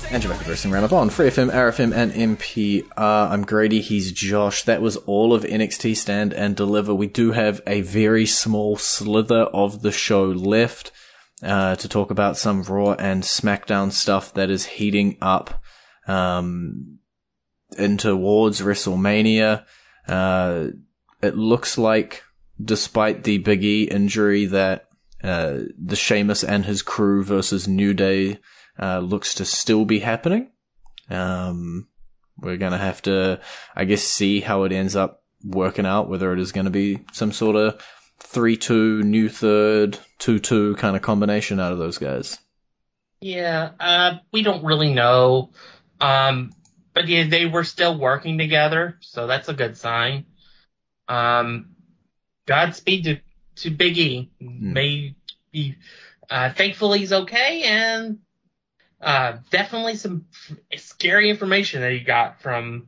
And 0.10 0.24
you're 0.24 0.32
back 0.34 0.48
on 0.48 1.10
Free 1.10 1.28
FM, 1.28 1.52
RFM, 1.52 1.94
and 1.94 2.38
MPR. 2.38 2.84
I'm 2.98 3.44
Grady, 3.44 3.82
he's 3.82 4.14
Josh. 4.14 4.64
That 4.64 4.82
was 4.82 4.96
all 4.96 5.34
of 5.34 5.44
NXT 5.44 5.98
Stand 5.98 6.32
and 6.32 6.56
Deliver. 6.56 6.96
We 6.96 7.08
do 7.08 7.34
have 7.34 7.60
a 7.68 7.82
very 7.82 8.26
small 8.26 8.78
slither 8.78 9.42
of 9.42 9.82
the 9.82 9.92
show 9.92 10.24
left 10.24 10.94
uh, 11.44 11.76
to 11.76 11.90
talk 11.90 12.10
about 12.10 12.38
some 12.38 12.64
Raw 12.64 12.94
and 12.94 13.22
SmackDown 13.22 13.92
stuff 13.92 14.34
that 14.36 14.50
is 14.50 14.66
heating 14.66 15.18
up 15.22 15.62
um, 16.08 17.00
in 17.78 17.98
towards 17.98 18.62
WrestleMania. 18.62 19.66
Uh, 20.08 20.68
it 21.22 21.36
looks 21.36 21.78
like, 21.78 22.24
despite 22.64 23.26
the 23.26 23.40
Big 23.40 23.62
E 23.62 23.84
injury, 23.84 24.46
that 24.46 24.88
uh, 25.22 25.60
the 25.78 25.98
Sheamus 25.98 26.46
and 26.46 26.64
his 26.64 26.82
crew 26.82 27.26
versus 27.26 27.68
New 27.68 27.94
Day 27.94 28.40
uh, 28.80 29.00
looks 29.00 29.36
to 29.36 29.46
still 29.46 29.86
be 29.86 30.00
happening. 30.00 30.52
Um, 31.10 31.88
we're 32.38 32.58
gonna 32.58 32.78
have 32.78 33.02
to, 33.04 33.40
I 33.76 33.86
guess, 33.86 34.02
see 34.04 34.42
how 34.42 34.64
it 34.64 34.72
ends 34.72 34.96
up 34.96 35.24
working 35.44 35.86
out. 35.86 36.10
Whether 36.10 36.34
it 36.34 36.40
is 36.40 36.52
going 36.52 36.66
to 36.66 36.72
be 36.72 37.00
some 37.14 37.32
sort 37.32 37.56
of 37.56 37.82
three-two, 38.20 39.04
new 39.04 39.30
third, 39.30 40.00
two-two 40.20 40.76
kind 40.76 40.96
of 40.96 41.02
combination 41.02 41.60
out 41.60 41.72
of 41.72 41.78
those 41.78 41.98
guys. 41.98 42.40
Yeah, 43.22 43.72
uh, 43.80 44.18
we 44.32 44.44
don't 44.44 44.64
really 44.64 44.94
know. 44.94 45.52
Um, 46.02 46.52
but 46.94 47.08
yeah, 47.08 47.28
they 47.28 47.46
were 47.46 47.64
still 47.64 47.98
working 47.98 48.38
together, 48.38 48.98
so 49.02 49.28
that's 49.28 49.50
a 49.50 49.54
good 49.54 49.78
sign. 49.78 50.26
Um, 51.08 51.76
Godspeed 52.46 53.04
to 53.06 53.20
to 53.58 53.72
Big 53.72 53.98
E. 53.98 54.32
Maybe, 54.40 55.16
uh, 56.30 56.52
thankfully 56.54 57.00
he's 57.00 57.14
okay 57.14 57.64
and, 57.64 58.20
uh, 59.02 59.38
definitely 59.50 59.96
some 59.96 60.26
scary 60.76 61.30
information 61.30 61.82
that 61.82 61.92
he 61.92 62.00
got 62.00 62.42
from, 62.42 62.88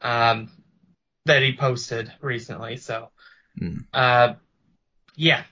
um, 0.00 0.50
that 1.24 1.42
he 1.42 1.56
posted 1.56 2.12
recently. 2.20 2.76
So, 2.76 3.08
Hmm. 3.58 3.78
uh, 3.92 4.34
yeah, 5.14 5.44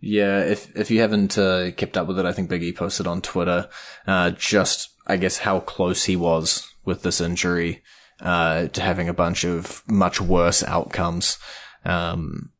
Yeah, 0.00 0.40
if 0.40 0.76
if 0.76 0.90
you 0.90 1.00
haven't 1.00 1.38
uh, 1.38 1.70
kept 1.72 1.96
up 1.96 2.06
with 2.06 2.18
it, 2.18 2.26
I 2.26 2.32
think 2.32 2.48
Big 2.50 2.62
E 2.62 2.72
posted 2.72 3.06
on 3.06 3.22
Twitter 3.22 3.68
uh, 4.06 4.30
just 4.32 4.90
I 5.06 5.16
guess 5.16 5.38
how 5.38 5.60
close 5.60 6.04
he 6.04 6.14
was 6.16 6.68
with 6.84 7.02
this 7.02 7.20
injury 7.20 7.82
uh, 8.20 8.68
to 8.68 8.80
having 8.82 9.08
a 9.08 9.14
bunch 9.14 9.44
of 9.44 9.82
much 9.88 10.20
worse 10.20 10.62
outcomes. 10.62 11.38
Um, 11.84 12.50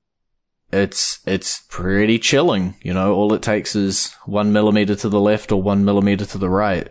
it's 0.72 1.20
it's 1.27 1.62
pretty 1.68 2.18
chilling, 2.18 2.74
you 2.83 2.92
know. 2.92 3.14
All 3.14 3.33
it 3.33 3.42
takes 3.42 3.77
is 3.77 4.12
one 4.27 4.53
millimeter 4.53 4.94
to 4.96 5.09
the 5.09 5.20
left 5.20 5.53
or 5.53 5.62
one 5.62 5.85
millimeter 5.85 6.24
to 6.27 6.38
the 6.38 6.48
right 6.48 6.88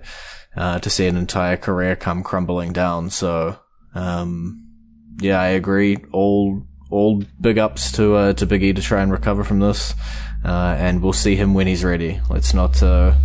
uh, 0.56 0.80
to 0.80 0.90
see 0.90 1.08
an 1.08 1.18
entire 1.18 1.58
career 1.58 1.96
come 1.96 2.24
crumbling 2.24 2.74
down. 2.74 3.10
So, 3.10 3.58
um, 3.94 4.68
yeah, 5.20 5.40
I 5.42 5.48
agree. 5.50 5.98
All 6.12 6.66
all 6.90 7.24
big 7.42 7.58
ups 7.58 7.92
to 7.94 8.16
uh, 8.16 8.34
to 8.34 8.46
Big 8.46 8.64
E 8.64 8.74
to 8.74 8.82
try 8.82 9.02
and 9.02 9.12
recover 9.12 9.44
from 9.44 9.60
this, 9.60 9.94
uh, 10.46 10.76
and 10.78 11.02
we'll 11.02 11.14
see 11.14 11.36
him 11.36 11.54
when 11.54 11.68
he's 11.68 11.84
ready. 11.84 12.22
Let's 12.30 12.54
not 12.54 12.82
uh, 12.82 13.16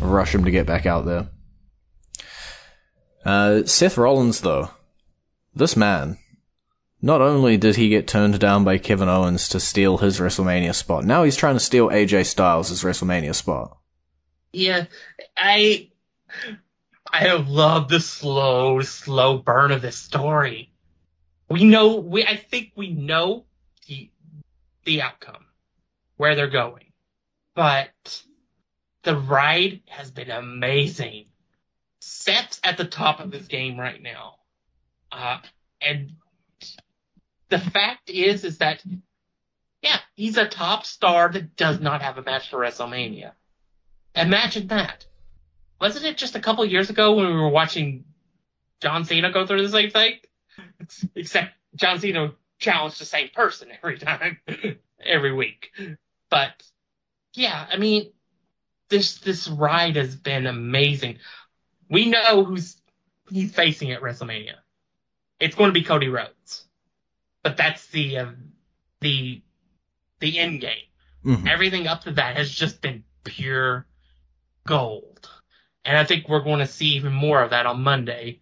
rush 0.00 0.34
him 0.34 0.44
to 0.44 0.50
get 0.50 0.66
back 0.66 0.86
out 0.86 1.04
there. 1.04 1.28
Uh, 3.24 3.64
Seth 3.64 3.98
Rollins, 3.98 4.40
though, 4.40 4.70
this 5.54 5.76
man, 5.76 6.16
not 7.02 7.20
only 7.20 7.56
did 7.56 7.76
he 7.76 7.88
get 7.88 8.06
turned 8.08 8.38
down 8.38 8.64
by 8.64 8.78
Kevin 8.78 9.08
Owens 9.08 9.48
to 9.50 9.60
steal 9.60 9.98
his 9.98 10.18
WrestleMania 10.18 10.74
spot, 10.74 11.04
now 11.04 11.24
he's 11.24 11.36
trying 11.36 11.56
to 11.56 11.60
steal 11.60 11.88
AJ 11.88 12.26
Styles' 12.26 12.82
WrestleMania 12.82 13.34
spot. 13.34 13.76
yeah, 14.52 14.86
I, 15.36 15.90
I 17.12 17.18
have 17.18 17.48
loved 17.48 17.90
the 17.90 18.00
slow, 18.00 18.80
slow 18.80 19.38
burn 19.38 19.72
of 19.72 19.82
this 19.82 19.96
story. 19.96 20.72
We 21.48 21.64
know, 21.64 21.96
we, 21.96 22.24
I 22.24 22.36
think 22.36 22.72
we 22.76 22.90
know 22.90 23.44
the, 23.86 24.10
the 24.84 25.02
outcome, 25.02 25.44
where 26.16 26.34
they're 26.34 26.48
going, 26.48 26.92
but 27.54 28.22
the 29.02 29.16
ride 29.16 29.82
has 29.86 30.10
been 30.10 30.30
amazing. 30.30 31.26
Seth's 32.00 32.60
at 32.64 32.76
the 32.76 32.84
top 32.84 33.20
of 33.20 33.32
his 33.32 33.46
game 33.46 33.78
right 33.78 34.02
now. 34.02 34.36
Uh, 35.12 35.38
and 35.80 36.12
the 37.48 37.58
fact 37.58 38.10
is, 38.10 38.44
is 38.44 38.58
that, 38.58 38.82
yeah, 39.82 39.98
he's 40.14 40.36
a 40.36 40.48
top 40.48 40.84
star 40.84 41.30
that 41.30 41.56
does 41.56 41.80
not 41.80 42.02
have 42.02 42.18
a 42.18 42.22
match 42.22 42.50
for 42.50 42.58
WrestleMania. 42.58 43.32
Imagine 44.14 44.68
that. 44.68 45.06
Wasn't 45.80 46.04
it 46.04 46.16
just 46.16 46.36
a 46.36 46.40
couple 46.40 46.64
years 46.64 46.90
ago 46.90 47.14
when 47.14 47.26
we 47.26 47.34
were 47.34 47.50
watching 47.50 48.04
John 48.80 49.04
Cena 49.04 49.30
go 49.30 49.46
through 49.46 49.62
the 49.62 49.68
same 49.68 49.90
thing? 49.90 50.14
Except 51.14 51.52
John 51.74 52.00
Cena 52.00 52.32
challenged 52.58 53.00
the 53.00 53.04
same 53.04 53.28
person 53.28 53.68
every 53.82 53.98
time, 53.98 54.38
every 55.04 55.34
week. 55.34 55.70
But 56.30 56.62
yeah, 57.34 57.66
I 57.70 57.76
mean, 57.76 58.10
this 58.88 59.18
this 59.18 59.48
ride 59.48 59.96
has 59.96 60.16
been 60.16 60.46
amazing. 60.46 61.18
We 61.90 62.08
know 62.08 62.44
who's 62.44 62.80
he's 63.30 63.52
facing 63.52 63.92
at 63.92 64.00
WrestleMania. 64.00 64.54
It's 65.38 65.54
going 65.54 65.68
to 65.68 65.78
be 65.78 65.82
Cody 65.82 66.08
Rhodes, 66.08 66.65
but 67.46 67.56
that's 67.56 67.86
the 67.86 68.18
uh, 68.18 68.26
the 69.00 69.40
the 70.18 70.36
end 70.36 70.60
game. 70.60 70.88
Mhm. 71.24 71.48
Everything 71.48 71.86
up 71.86 72.00
to 72.02 72.10
that 72.10 72.36
has 72.36 72.50
just 72.50 72.80
been 72.82 73.04
pure 73.22 73.86
gold, 74.66 75.30
and 75.84 75.96
I 75.96 76.02
think 76.02 76.28
we're 76.28 76.42
going 76.42 76.58
to 76.58 76.66
see 76.66 76.96
even 76.96 77.12
more 77.12 77.40
of 77.40 77.50
that 77.50 77.64
on 77.64 77.82
Monday, 77.82 78.40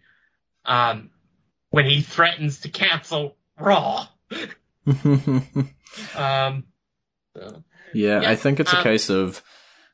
um, 0.64 1.10
when 1.68 1.84
he 1.84 2.00
threatens 2.00 2.60
to 2.60 2.70
cancel 2.70 3.36
Raw. 3.58 4.06
Um, 6.16 6.64
so, 7.36 7.62
Yeah, 7.92 8.22
Yeah, 8.22 8.30
I 8.30 8.34
think 8.34 8.58
it's 8.58 8.72
a 8.72 8.78
um, 8.78 8.82
case 8.82 9.08
of 9.10 9.44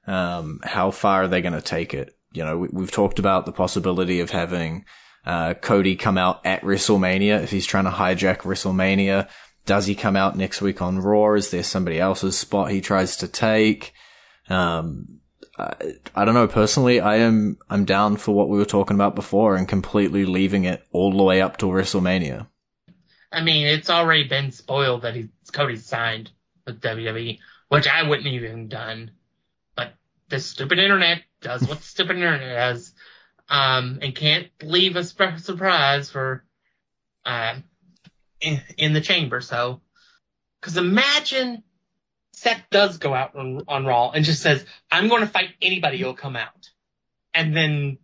um, 0.07 0.61
how 0.65 0.91
far 0.93 1.25
are 1.25 1.29
they 1.29 1.43
going 1.43 1.53
to 1.53 1.61
take 1.61 1.93
it. 1.93 2.17
You 2.33 2.45
know, 2.45 2.57
we, 2.57 2.69
we've 2.73 2.91
talked 2.91 3.19
about 3.19 3.45
the 3.45 3.53
possibility 3.53 4.21
of 4.21 4.31
having 4.31 4.87
uh, 5.25 5.55
Cody 5.55 5.97
come 5.97 6.19
out 6.19 6.45
at 6.47 6.63
WrestleMania 6.63 7.43
if 7.43 7.51
he's 7.51 7.67
trying 7.67 7.85
to 7.85 7.91
hijack 7.91 8.39
WrestleMania. 8.39 9.29
Does 9.67 9.87
he 9.87 9.95
come 9.95 10.17
out 10.17 10.37
next 10.37 10.63
week 10.63 10.81
on 10.81 10.99
Raw? 10.99 11.35
Is 11.35 11.51
there 11.51 11.63
somebody 11.63 12.01
else's 12.01 12.37
spot 12.37 12.71
he 12.71 12.81
tries 12.81 13.17
to 13.19 13.29
take? 13.29 13.93
Um, 14.49 15.21
I, 15.59 15.75
I 16.15 16.25
don't 16.25 16.35
know. 16.35 16.49
Personally, 16.49 17.01
I 17.01 17.17
am 17.17 17.59
I'm 17.69 17.85
down 17.85 18.17
for 18.17 18.35
what 18.35 18.49
we 18.49 18.59
were 18.59 18.65
talking 18.65 18.97
about 18.97 19.15
before 19.15 19.57
and 19.57 19.69
completely 19.69 20.25
leaving 20.25 20.65
it 20.65 20.83
all 20.93 21.17
the 21.17 21.23
way 21.23 21.41
up 21.41 21.57
till 21.57 21.71
WrestleMania. 21.71 22.47
I 23.33 23.43
mean, 23.43 23.67
it's 23.67 23.91
already 23.91 24.25
been 24.25 24.51
spoiled 24.51 25.03
that 25.03 25.15
he's 25.15 25.29
Cody 25.53 25.77
signed 25.77 26.31
with 26.67 26.81
WWE, 26.81 27.39
which 27.69 27.87
I 27.87 28.09
wouldn't 28.09 28.27
even 28.27 28.69
done. 28.69 29.13
But 29.77 29.95
the 30.29 30.41
stupid 30.41 30.79
internet 30.79 31.23
does 31.41 31.67
what 31.67 31.79
the 31.79 31.85
stupid 31.85 32.17
internet 32.17 32.57
does, 32.57 32.93
um, 33.51 33.99
and 34.01 34.15
can't 34.15 34.49
leave 34.63 34.97
a 34.97 35.05
surprise 35.05 36.11
for, 36.11 36.45
uh, 37.27 37.57
in, 38.41 38.61
in 38.79 38.93
the 38.95 39.01
chamber. 39.01 39.41
So, 39.41 39.83
cause 40.63 40.77
imagine 40.77 41.63
Seth 42.33 42.63
does 42.71 42.99
go 42.99 43.13
out 43.13 43.37
on, 43.37 43.63
on 43.69 43.85
Raw 43.85 44.11
and 44.11 44.25
just 44.25 44.41
says, 44.41 44.65
I'm 44.91 45.09
going 45.09 45.21
to 45.21 45.29
fight 45.29 45.51
anybody 45.61 45.99
who'll 45.99 46.15
come 46.15 46.37
out. 46.37 46.71
And 47.35 47.55
then 47.55 47.99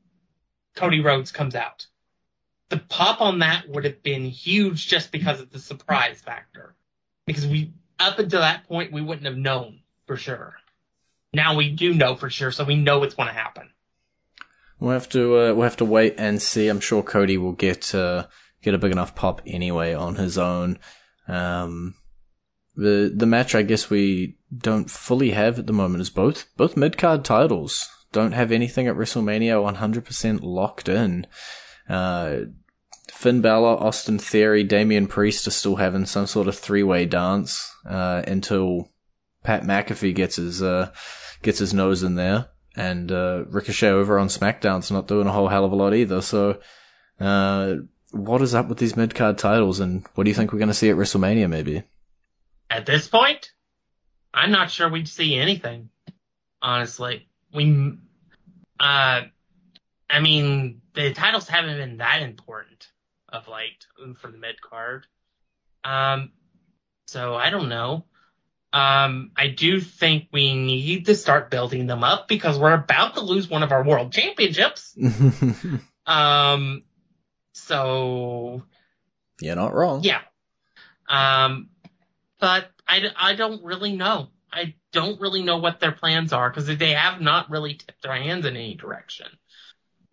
Cody 0.75 1.01
Rhodes 1.01 1.33
comes 1.33 1.55
out 1.55 1.87
the 2.69 2.79
pop 2.79 3.21
on 3.21 3.41
that 3.41 3.69
would 3.69 3.85
have 3.85 4.03
been 4.03 4.25
huge 4.25 4.87
just 4.89 5.13
because 5.13 5.41
of 5.41 5.51
the 5.51 5.59
surprise 5.59 6.21
factor. 6.21 6.75
Because 7.27 7.47
we, 7.47 7.73
up 7.99 8.19
until 8.19 8.41
that 8.41 8.67
point, 8.67 8.93
we 8.93 9.03
wouldn't 9.03 9.27
have 9.27 9.37
known 9.37 9.81
for 10.07 10.17
sure. 10.17 10.55
Now 11.33 11.57
we 11.57 11.71
do 11.71 11.95
know 11.95 12.17
for 12.17 12.31
sure, 12.31 12.51
so 12.51 12.65
we 12.65 12.77
know 12.77 13.03
it's 13.03 13.15
going 13.15 13.29
to 13.29 13.35
happen. 13.35 13.69
We'll 14.79 14.93
have 14.93 15.09
to 15.11 15.39
uh, 15.39 15.55
we'll 15.55 15.63
have 15.63 15.77
to 15.79 15.85
wait 15.85 16.15
and 16.19 16.41
see. 16.41 16.69
I'm 16.69 16.81
sure 16.81 17.03
Cody 17.03 17.39
will 17.39 17.53
get 17.53 17.95
uh, 17.95 18.27
get 18.63 18.75
a 18.75 18.79
big 18.79 18.93
enough 18.93 19.15
pop 19.15 19.41
anyway 19.47 19.95
on 19.95 20.17
his 20.17 20.37
own. 20.37 20.79
Um, 21.29 21.95
the 22.77 23.13
the 23.15 23.27
match 23.27 23.55
I 23.55 23.63
guess 23.63 23.89
we 23.89 24.37
don't 24.57 24.91
fully 24.91 25.31
have 25.31 25.59
at 25.59 25.67
the 25.67 25.73
moment 25.73 26.03
is 26.03 26.11
both 26.11 26.47
both 26.57 26.77
mid 26.77 26.99
card 26.99 27.25
titles. 27.25 27.89
Don't 28.13 28.33
have 28.33 28.53
anything 28.53 28.87
at 28.87 28.95
WrestleMania 28.95 29.77
100% 29.77 30.39
locked 30.43 30.89
in. 30.89 31.27
Uh, 31.89 32.37
Finn 33.11 33.41
Balor, 33.41 33.83
Austin 33.83 34.19
Theory, 34.19 34.63
Damian 34.63 35.07
Priest 35.07 35.47
are 35.47 35.51
still 35.53 35.77
having 35.77 36.07
some 36.07 36.27
sort 36.27 36.49
of 36.49 36.57
three 36.57 36.83
way 36.83 37.05
dance 37.07 37.71
uh, 37.89 38.23
until 38.27 38.91
Pat 39.43 39.63
McAfee 39.63 40.15
gets 40.15 40.37
his 40.37 40.63
uh, 40.63 40.93
gets 41.43 41.59
his 41.59 41.73
nose 41.73 42.03
in 42.03 42.15
there, 42.17 42.49
and 42.77 43.11
uh, 43.11 43.45
Ricochet 43.49 43.89
over 43.89 44.19
on 44.19 44.29
SmackDown's 44.29 44.91
not 44.91 45.09
doing 45.09 45.27
a 45.27 45.33
whole 45.33 45.49
hell 45.49 45.65
of 45.65 45.73
a 45.73 45.77
lot 45.77 45.95
either. 45.95 46.21
So, 46.21 46.61
uh, 47.19 47.75
what 48.13 48.43
is 48.43 48.55
up 48.55 48.69
with 48.69 48.79
these 48.79 48.97
mid 48.97 49.15
card 49.15 49.39
titles, 49.39 49.81
and 49.81 50.07
what 50.15 50.25
do 50.25 50.31
you 50.31 50.35
think 50.35 50.53
we're 50.53 50.59
going 50.59 50.69
to 50.69 50.75
see 50.75 50.91
at 50.91 50.97
WrestleMania? 50.97 51.49
Maybe. 51.49 51.83
At 52.71 52.87
this 52.87 53.09
point, 53.09 53.51
I'm 54.35 54.51
not 54.51 54.71
sure 54.71 54.89
we'd 54.89 55.09
see 55.09 55.35
anything. 55.35 55.89
Honestly, 56.61 57.29
we, 57.55 57.97
uh, 58.79 59.23
I 60.11 60.21
mean, 60.21 60.83
the 60.95 61.13
titles 61.13 61.49
haven't 61.49 61.77
been 61.77 61.99
that 61.99 62.23
important 62.23 62.89
of 63.29 63.49
late 63.49 63.87
for 64.21 64.31
the 64.31 64.39
mid 64.39 64.61
card. 64.61 65.07
Um, 65.85 66.33
so 67.07 67.35
I 67.35 67.51
don't 67.51 67.69
know. 67.69 68.05
Um, 68.77 69.31
I 69.37 69.49
do 69.49 69.81
think 69.81 70.29
we 70.33 70.55
need 70.55 71.07
to 71.07 71.15
start 71.15 71.51
building 71.51 71.87
them 71.87 72.05
up 72.05 72.29
because 72.29 72.59
we're 72.59 72.75
about 72.75 73.15
to 73.15 73.21
lose 73.23 73.49
one 73.49 73.63
of 73.63 73.73
our 73.73 73.83
world 73.85 74.13
championships. 74.13 74.97
Um, 76.09 76.85
so 77.53 78.63
You're 79.41 79.57
not 79.57 79.75
wrong. 79.75 80.05
yeah. 80.05 80.21
Um, 81.09 81.71
but 82.39 82.71
I 82.87 83.35
don't 83.35 83.65
really 83.65 83.97
know. 83.97 84.29
I 84.53 84.75
don't 84.93 85.21
really 85.21 85.43
know 85.43 85.57
what 85.59 85.81
their 85.81 85.91
plans 85.93 86.33
are 86.33 86.49
because 86.49 86.67
they 86.67 86.93
have 86.93 87.21
not 87.21 87.51
really 87.51 87.75
tipped 87.75 88.03
their 88.03 88.15
hands 88.15 88.47
in 88.47 88.55
any 88.55 88.75
direction. 88.77 89.27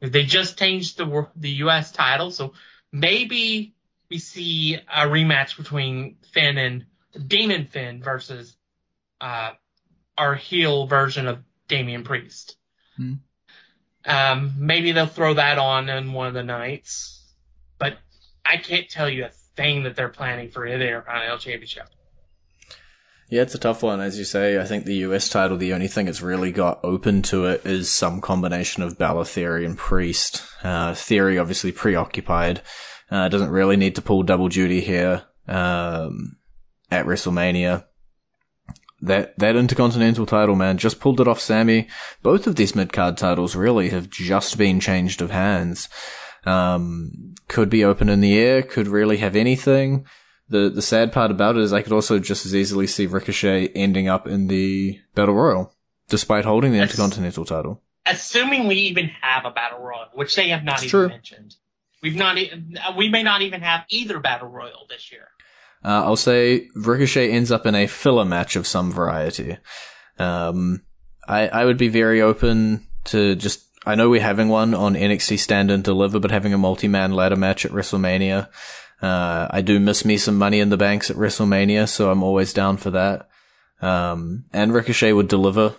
They 0.02 0.24
just 0.24 0.58
changed 0.58 0.98
the 0.98 1.28
the 1.36 1.52
U.S. 1.66 1.92
title, 1.92 2.32
so 2.32 2.54
maybe 2.92 3.76
we 4.10 4.18
see 4.18 4.76
a 4.76 5.06
rematch 5.08 5.58
between 5.58 6.18
Finn 6.34 6.58
and 6.58 6.86
Demon 7.28 7.66
Finn 7.66 8.02
versus 8.02 8.56
uh, 9.22 9.52
our 10.18 10.36
heel 10.36 10.88
version 10.88 11.28
of 11.28 11.40
Damian 11.68 12.04
Priest. 12.04 12.58
Hmm. 12.98 13.14
Um, 14.06 14.56
maybe 14.58 14.92
they'll 14.92 15.08
throw 15.08 15.36
that 15.36 15.58
on 15.58 15.90
in 15.90 16.14
one 16.14 16.28
of 16.28 16.34
the 16.34 16.44
nights, 16.44 17.24
but 17.78 17.98
I 18.46 18.58
can't 18.58 18.90
tell 18.90 19.10
you 19.10 19.26
a 19.26 19.32
thing 19.56 19.84
that 19.84 19.96
they're 19.96 20.10
planning 20.10 20.50
for 20.50 20.68
the 20.68 20.74
Intercontinental 20.74 21.38
Championship. 21.38 21.88
Yeah, 23.30 23.42
it's 23.42 23.56
a 23.56 23.60
tough 23.60 23.82
one, 23.82 24.02
as 24.02 24.20
you 24.20 24.26
say. 24.26 24.60
I 24.60 24.66
think 24.66 24.86
the 24.86 24.98
US 25.08 25.30
title, 25.30 25.58
the 25.58 25.74
only 25.74 25.88
thing 25.88 26.08
it's 26.08 26.22
really 26.22 26.52
got 26.52 26.80
open 26.84 27.22
to 27.24 27.46
it 27.46 27.66
is 27.66 27.90
some 27.90 28.22
combination 28.22 28.84
of 28.84 28.98
Balor 28.98 29.26
Theory 29.26 29.66
and 29.66 29.78
Priest. 29.78 30.44
Uh, 30.64 30.94
Theory 30.94 31.40
obviously 31.40 31.72
preoccupied. 31.72 32.62
Uh, 33.10 33.30
doesn't 33.30 33.50
really 33.50 33.78
need 33.78 33.96
to 33.96 34.02
pull 34.02 34.24
double 34.24 34.50
duty 34.50 34.82
here, 34.82 35.24
um, 35.48 36.36
at 36.94 37.06
WrestleMania. 37.06 37.86
That, 39.02 39.38
that 39.40 39.58
Intercontinental 39.58 40.26
title, 40.26 40.56
man, 40.56 40.78
just 40.78 41.02
pulled 41.02 41.20
it 41.20 41.28
off 41.28 41.42
Sammy. 41.42 41.88
Both 42.22 42.48
of 42.48 42.56
these 42.56 42.74
mid-card 42.74 43.18
titles 43.18 43.54
really 43.56 43.90
have 43.90 44.10
just 44.10 44.58
been 44.58 44.80
changed 44.80 45.22
of 45.22 45.30
hands. 45.30 45.90
Um, 46.46 47.36
could 47.50 47.70
be 47.70 47.84
open 47.84 48.08
in 48.08 48.22
the 48.22 48.38
air, 48.38 48.62
could 48.62 48.88
really 48.88 49.18
have 49.18 49.36
anything 49.36 50.06
the 50.50 50.70
the 50.70 50.82
sad 50.82 51.12
part 51.12 51.32
about 51.32 51.56
it 51.56 51.62
is 51.62 51.74
I 51.74 51.82
could 51.82 51.94
also 51.94 52.20
just 52.20 52.46
as 52.46 52.56
easily 52.56 52.88
see 52.88 53.06
Ricochet 53.08 53.70
ending 53.70 54.08
up 54.08 54.28
in 54.28 54.48
the 54.48 55.00
Battle 55.16 55.36
Royal, 55.36 55.74
despite 56.10 56.46
holding 56.46 56.72
the. 56.72 56.80
Intercontinental 56.80 57.46
title. 57.46 57.82
Assuming 58.06 58.68
we 58.68 58.76
even 58.76 59.10
have 59.22 59.46
a 59.46 59.52
battle 59.52 59.80
royal, 59.80 60.08
which 60.14 60.36
they 60.36 60.50
have 60.50 60.64
not 60.64 60.80
even 60.80 60.90
true. 60.90 61.08
mentioned. 61.08 61.56
We've 62.02 62.16
not. 62.16 62.38
e- 62.38 62.52
We 62.98 63.08
may 63.08 63.24
not 63.24 63.42
even 63.42 63.62
have 63.62 63.86
either 63.90 64.20
battle 64.20 64.50
royal 64.50 64.86
this 64.90 65.12
year. 65.12 65.30
Uh, 65.84 66.04
I'll 66.06 66.16
say 66.16 66.70
Ricochet 66.76 67.32
ends 67.32 67.52
up 67.52 67.66
in 67.66 67.76
a 67.76 67.88
filler 67.88 68.26
match 68.26 68.56
of 68.56 68.68
some 68.68 68.92
variety. 68.92 69.58
Um, 70.18 70.84
I 71.28 71.48
I 71.48 71.66
would 71.66 71.78
be 71.78 71.90
very 71.90 72.22
open 72.22 72.88
to 73.06 73.36
just. 73.36 73.68
I 73.86 73.96
know 73.96 74.10
we're 74.10 74.22
having 74.22 74.48
one 74.48 74.74
on 74.74 74.96
NXT 74.96 75.40
Stand 75.40 75.70
and 75.70 75.84
Deliver, 75.84 76.20
but 76.20 76.32
having 76.32 76.54
a 76.54 76.58
multi-man 76.58 77.12
ladder 77.12 77.36
match 77.36 77.66
at 77.66 77.72
WrestleMania. 77.72 78.48
Uh, 79.02 79.48
I 79.52 79.62
do 79.62 79.78
miss 79.82 80.06
me 80.06 80.18
some 80.18 80.38
money 80.38 80.62
in 80.62 80.70
the 80.70 80.78
banks 80.78 81.12
at 81.12 81.18
WrestleMania, 81.18 81.90
so 81.90 82.10
I'm 82.10 82.24
always 82.24 82.54
down 82.54 82.78
for 82.78 82.92
that. 82.92 83.28
Um, 83.82 84.46
and 84.54 84.74
Ricochet 84.74 85.12
would 85.12 85.28
deliver. 85.28 85.76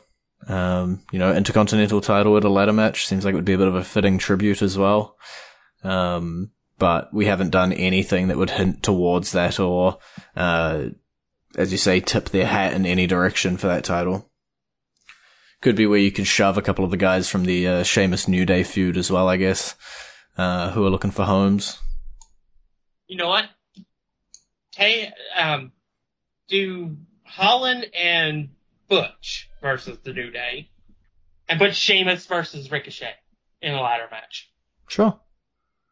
Um, 0.47 1.01
you 1.11 1.19
know, 1.19 1.33
Intercontinental 1.33 2.03
title 2.03 2.37
at 2.37 2.45
a 2.45 2.51
ladder 2.51 2.75
match 2.75 3.07
seems 3.07 3.25
like 3.25 3.33
it 3.33 3.37
would 3.37 3.47
be 3.47 3.55
a 3.55 3.59
bit 3.59 3.69
of 3.69 3.75
a 3.75 3.83
fitting 3.83 4.19
tribute 4.19 4.61
as 4.61 4.77
well. 4.77 5.17
Um, 5.83 6.51
but 6.79 7.13
we 7.13 7.27
haven't 7.27 7.51
done 7.51 7.73
anything 7.73 8.29
that 8.29 8.37
would 8.37 8.51
hint 8.51 8.83
towards 8.83 9.33
that 9.33 9.61
or, 9.61 9.99
uh, 10.37 10.87
as 11.57 11.73
you 11.73 11.79
say, 11.79 12.01
tip 12.01 12.31
their 12.31 12.47
hat 12.47 12.73
in 12.73 12.85
any 12.87 13.07
direction 13.07 13.57
for 13.57 13.69
that 13.69 13.85
title. 13.85 14.31
Could 15.61 15.77
be 15.77 15.87
where 15.87 15.99
you 15.99 16.13
can 16.13 16.25
shove 16.25 16.59
a 16.59 16.63
couple 16.63 16.85
of 16.85 16.91
the 16.91 16.97
guys 16.97 17.29
from 17.29 17.45
the 17.45 17.67
uh, 17.67 17.83
Sheamus 17.85 18.29
New 18.29 18.45
Day 18.45 18.65
feud 18.65 18.97
as 18.97 19.11
well, 19.11 19.29
I 19.29 19.37
guess, 19.37 19.75
uh, 20.37 20.71
who 20.73 20.85
are 20.85 20.91
looking 20.91 21.11
for 21.11 21.25
homes. 21.25 21.79
You 23.07 23.17
know 23.17 23.29
what? 23.29 23.47
Hey, 24.77 25.13
um, 25.37 25.73
do 26.49 26.97
Holland 27.23 27.87
and 27.95 28.51
Butch 28.89 29.49
versus 29.63 29.99
the 30.03 30.13
New 30.13 30.31
Day, 30.31 30.71
and 31.49 31.59
put 31.59 31.75
Sheamus 31.75 32.27
versus 32.27 32.71
Ricochet 32.71 33.15
in 33.63 33.75
a 33.75 33.81
ladder 33.81 34.09
match. 34.11 34.51
Sure. 34.89 35.19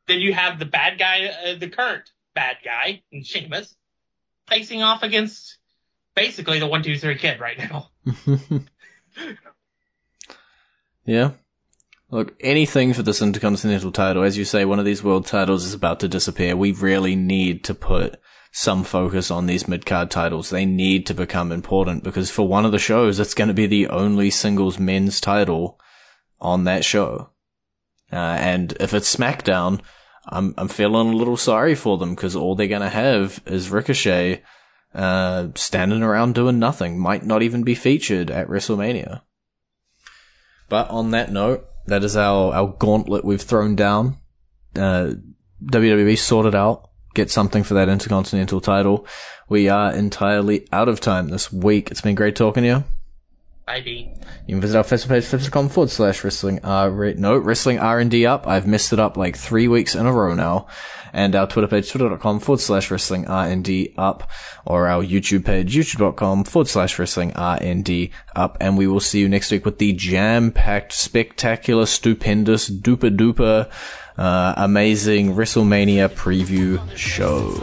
Then 0.08 0.20
you 0.20 0.32
have 0.32 0.58
the 0.58 0.66
bad 0.66 0.98
guy, 0.98 1.26
uh, 1.26 1.58
the 1.58 1.68
current 1.68 2.10
bad 2.34 2.56
guy, 2.64 3.02
in 3.12 3.22
Sheamus, 3.22 3.74
facing 4.48 4.82
off 4.82 5.02
against 5.02 5.58
basically 6.14 6.58
the 6.58 6.66
one 6.66 6.82
two 6.82 6.98
three 6.98 7.16
kid 7.16 7.40
right 7.40 7.58
now. 7.58 7.90
Yeah. 11.04 11.32
Look, 12.10 12.34
anything 12.40 12.92
for 12.92 13.02
this 13.02 13.22
Intercontinental 13.22 13.90
title. 13.90 14.22
As 14.22 14.36
you 14.36 14.44
say, 14.44 14.64
one 14.64 14.78
of 14.78 14.84
these 14.84 15.02
world 15.02 15.26
titles 15.26 15.64
is 15.64 15.74
about 15.74 16.00
to 16.00 16.08
disappear. 16.08 16.54
We 16.54 16.72
really 16.72 17.16
need 17.16 17.64
to 17.64 17.74
put 17.74 18.20
some 18.52 18.84
focus 18.84 19.30
on 19.30 19.46
these 19.46 19.66
mid-card 19.66 20.10
titles. 20.10 20.50
They 20.50 20.66
need 20.66 21.06
to 21.06 21.14
become 21.14 21.50
important 21.50 22.04
because 22.04 22.30
for 22.30 22.46
one 22.46 22.66
of 22.66 22.72
the 22.72 22.78
shows, 22.78 23.18
it's 23.18 23.32
going 23.32 23.48
to 23.48 23.54
be 23.54 23.66
the 23.66 23.88
only 23.88 24.28
singles 24.28 24.78
men's 24.78 25.20
title 25.20 25.80
on 26.38 26.64
that 26.64 26.84
show. 26.84 27.30
Uh, 28.12 28.37
and 28.38 28.77
if 28.79 28.92
it's 28.92 29.14
SmackDown, 29.14 29.81
I'm, 30.27 30.55
I'm 30.59 30.68
feeling 30.68 31.12
a 31.12 31.16
little 31.16 31.37
sorry 31.37 31.75
for 31.75 31.98
them 31.98 32.14
because 32.14 32.37
all 32.37 32.55
they're 32.55 32.68
to 32.68 32.88
have 32.88 33.40
is 33.46 33.70
Ricochet, 33.70 34.42
uh, 34.94 35.48
standing 35.55 36.03
around 36.03 36.35
doing 36.35 36.59
nothing. 36.59 36.98
Might 36.98 37.25
not 37.25 37.42
even 37.42 37.62
be 37.62 37.75
featured 37.75 38.31
at 38.31 38.48
WrestleMania. 38.48 39.22
But 40.68 40.90
on 40.90 41.11
that 41.11 41.33
note, 41.33 41.66
that 41.87 42.05
is 42.05 42.16
our, 42.16 42.55
our 42.55 42.68
gauntlet 42.79 43.25
we've 43.25 43.42
thrown 43.42 43.75
down. 43.75 44.18
Uh, 44.77 45.12
WWE 45.64 46.18
sorted 46.18 46.55
out. 46.55 46.90
Get 47.14 47.31
something 47.31 47.62
for 47.62 47.75
that 47.75 47.88
Intercontinental 47.88 48.61
title. 48.61 49.07
We 49.48 49.68
are 49.68 49.92
entirely 49.92 50.66
out 50.72 50.88
of 50.88 51.01
time 51.01 51.29
this 51.29 51.53
week. 51.53 51.90
It's 51.90 52.01
been 52.01 52.14
great 52.14 52.37
talking 52.37 52.62
to 52.62 52.68
you. 52.68 52.85
ID. 53.68 54.11
You 54.46 54.55
can 54.55 54.61
visit 54.61 54.77
our 54.77 54.85
Facebook 54.85 55.09
page, 55.09 55.25
facebook.com 55.25 55.68
forward 55.68 55.90
slash 55.90 56.25
wrestling 56.25 56.61
R, 56.64 57.14
no, 57.14 57.37
wrestling 57.38 57.79
R&D 57.79 58.27
up. 58.27 58.46
I've 58.46 58.66
messed 58.66 58.92
it 58.92 58.98
up 58.98 59.16
like 59.16 59.37
three 59.37 59.68
weeks 59.68 59.94
in 59.94 60.07
a 60.07 60.12
row 60.12 60.35
now. 60.35 60.66
And 61.12 61.37
our 61.37 61.46
Twitter 61.46 61.68
page, 61.68 61.90
twitter.com 61.90 62.40
forward 62.40 62.61
slash 62.61 62.90
wrestling 62.90 63.27
R&D 63.29 63.94
up. 63.96 64.29
Or 64.64 64.88
our 64.88 65.05
YouTube 65.05 65.44
page, 65.44 65.75
youtube.com 65.77 66.44
forward 66.44 66.68
slash 66.68 66.98
wrestling 66.98 67.33
R&D 67.35 68.11
up. 68.35 68.57
And 68.61 68.77
we 68.77 68.87
will 68.87 69.01
see 69.01 69.20
you 69.20 69.29
next 69.29 69.51
week 69.51 69.64
with 69.64 69.79
the 69.79 69.92
jam-packed, 69.92 70.92
spectacular, 70.92 71.87
stupendous, 71.87 72.68
duper 72.68 73.14
duper, 73.16 73.70
uh, 74.16 74.55
amazing 74.57 75.35
WrestleMania 75.35 76.09
preview 76.09 76.81
show. 76.96 77.62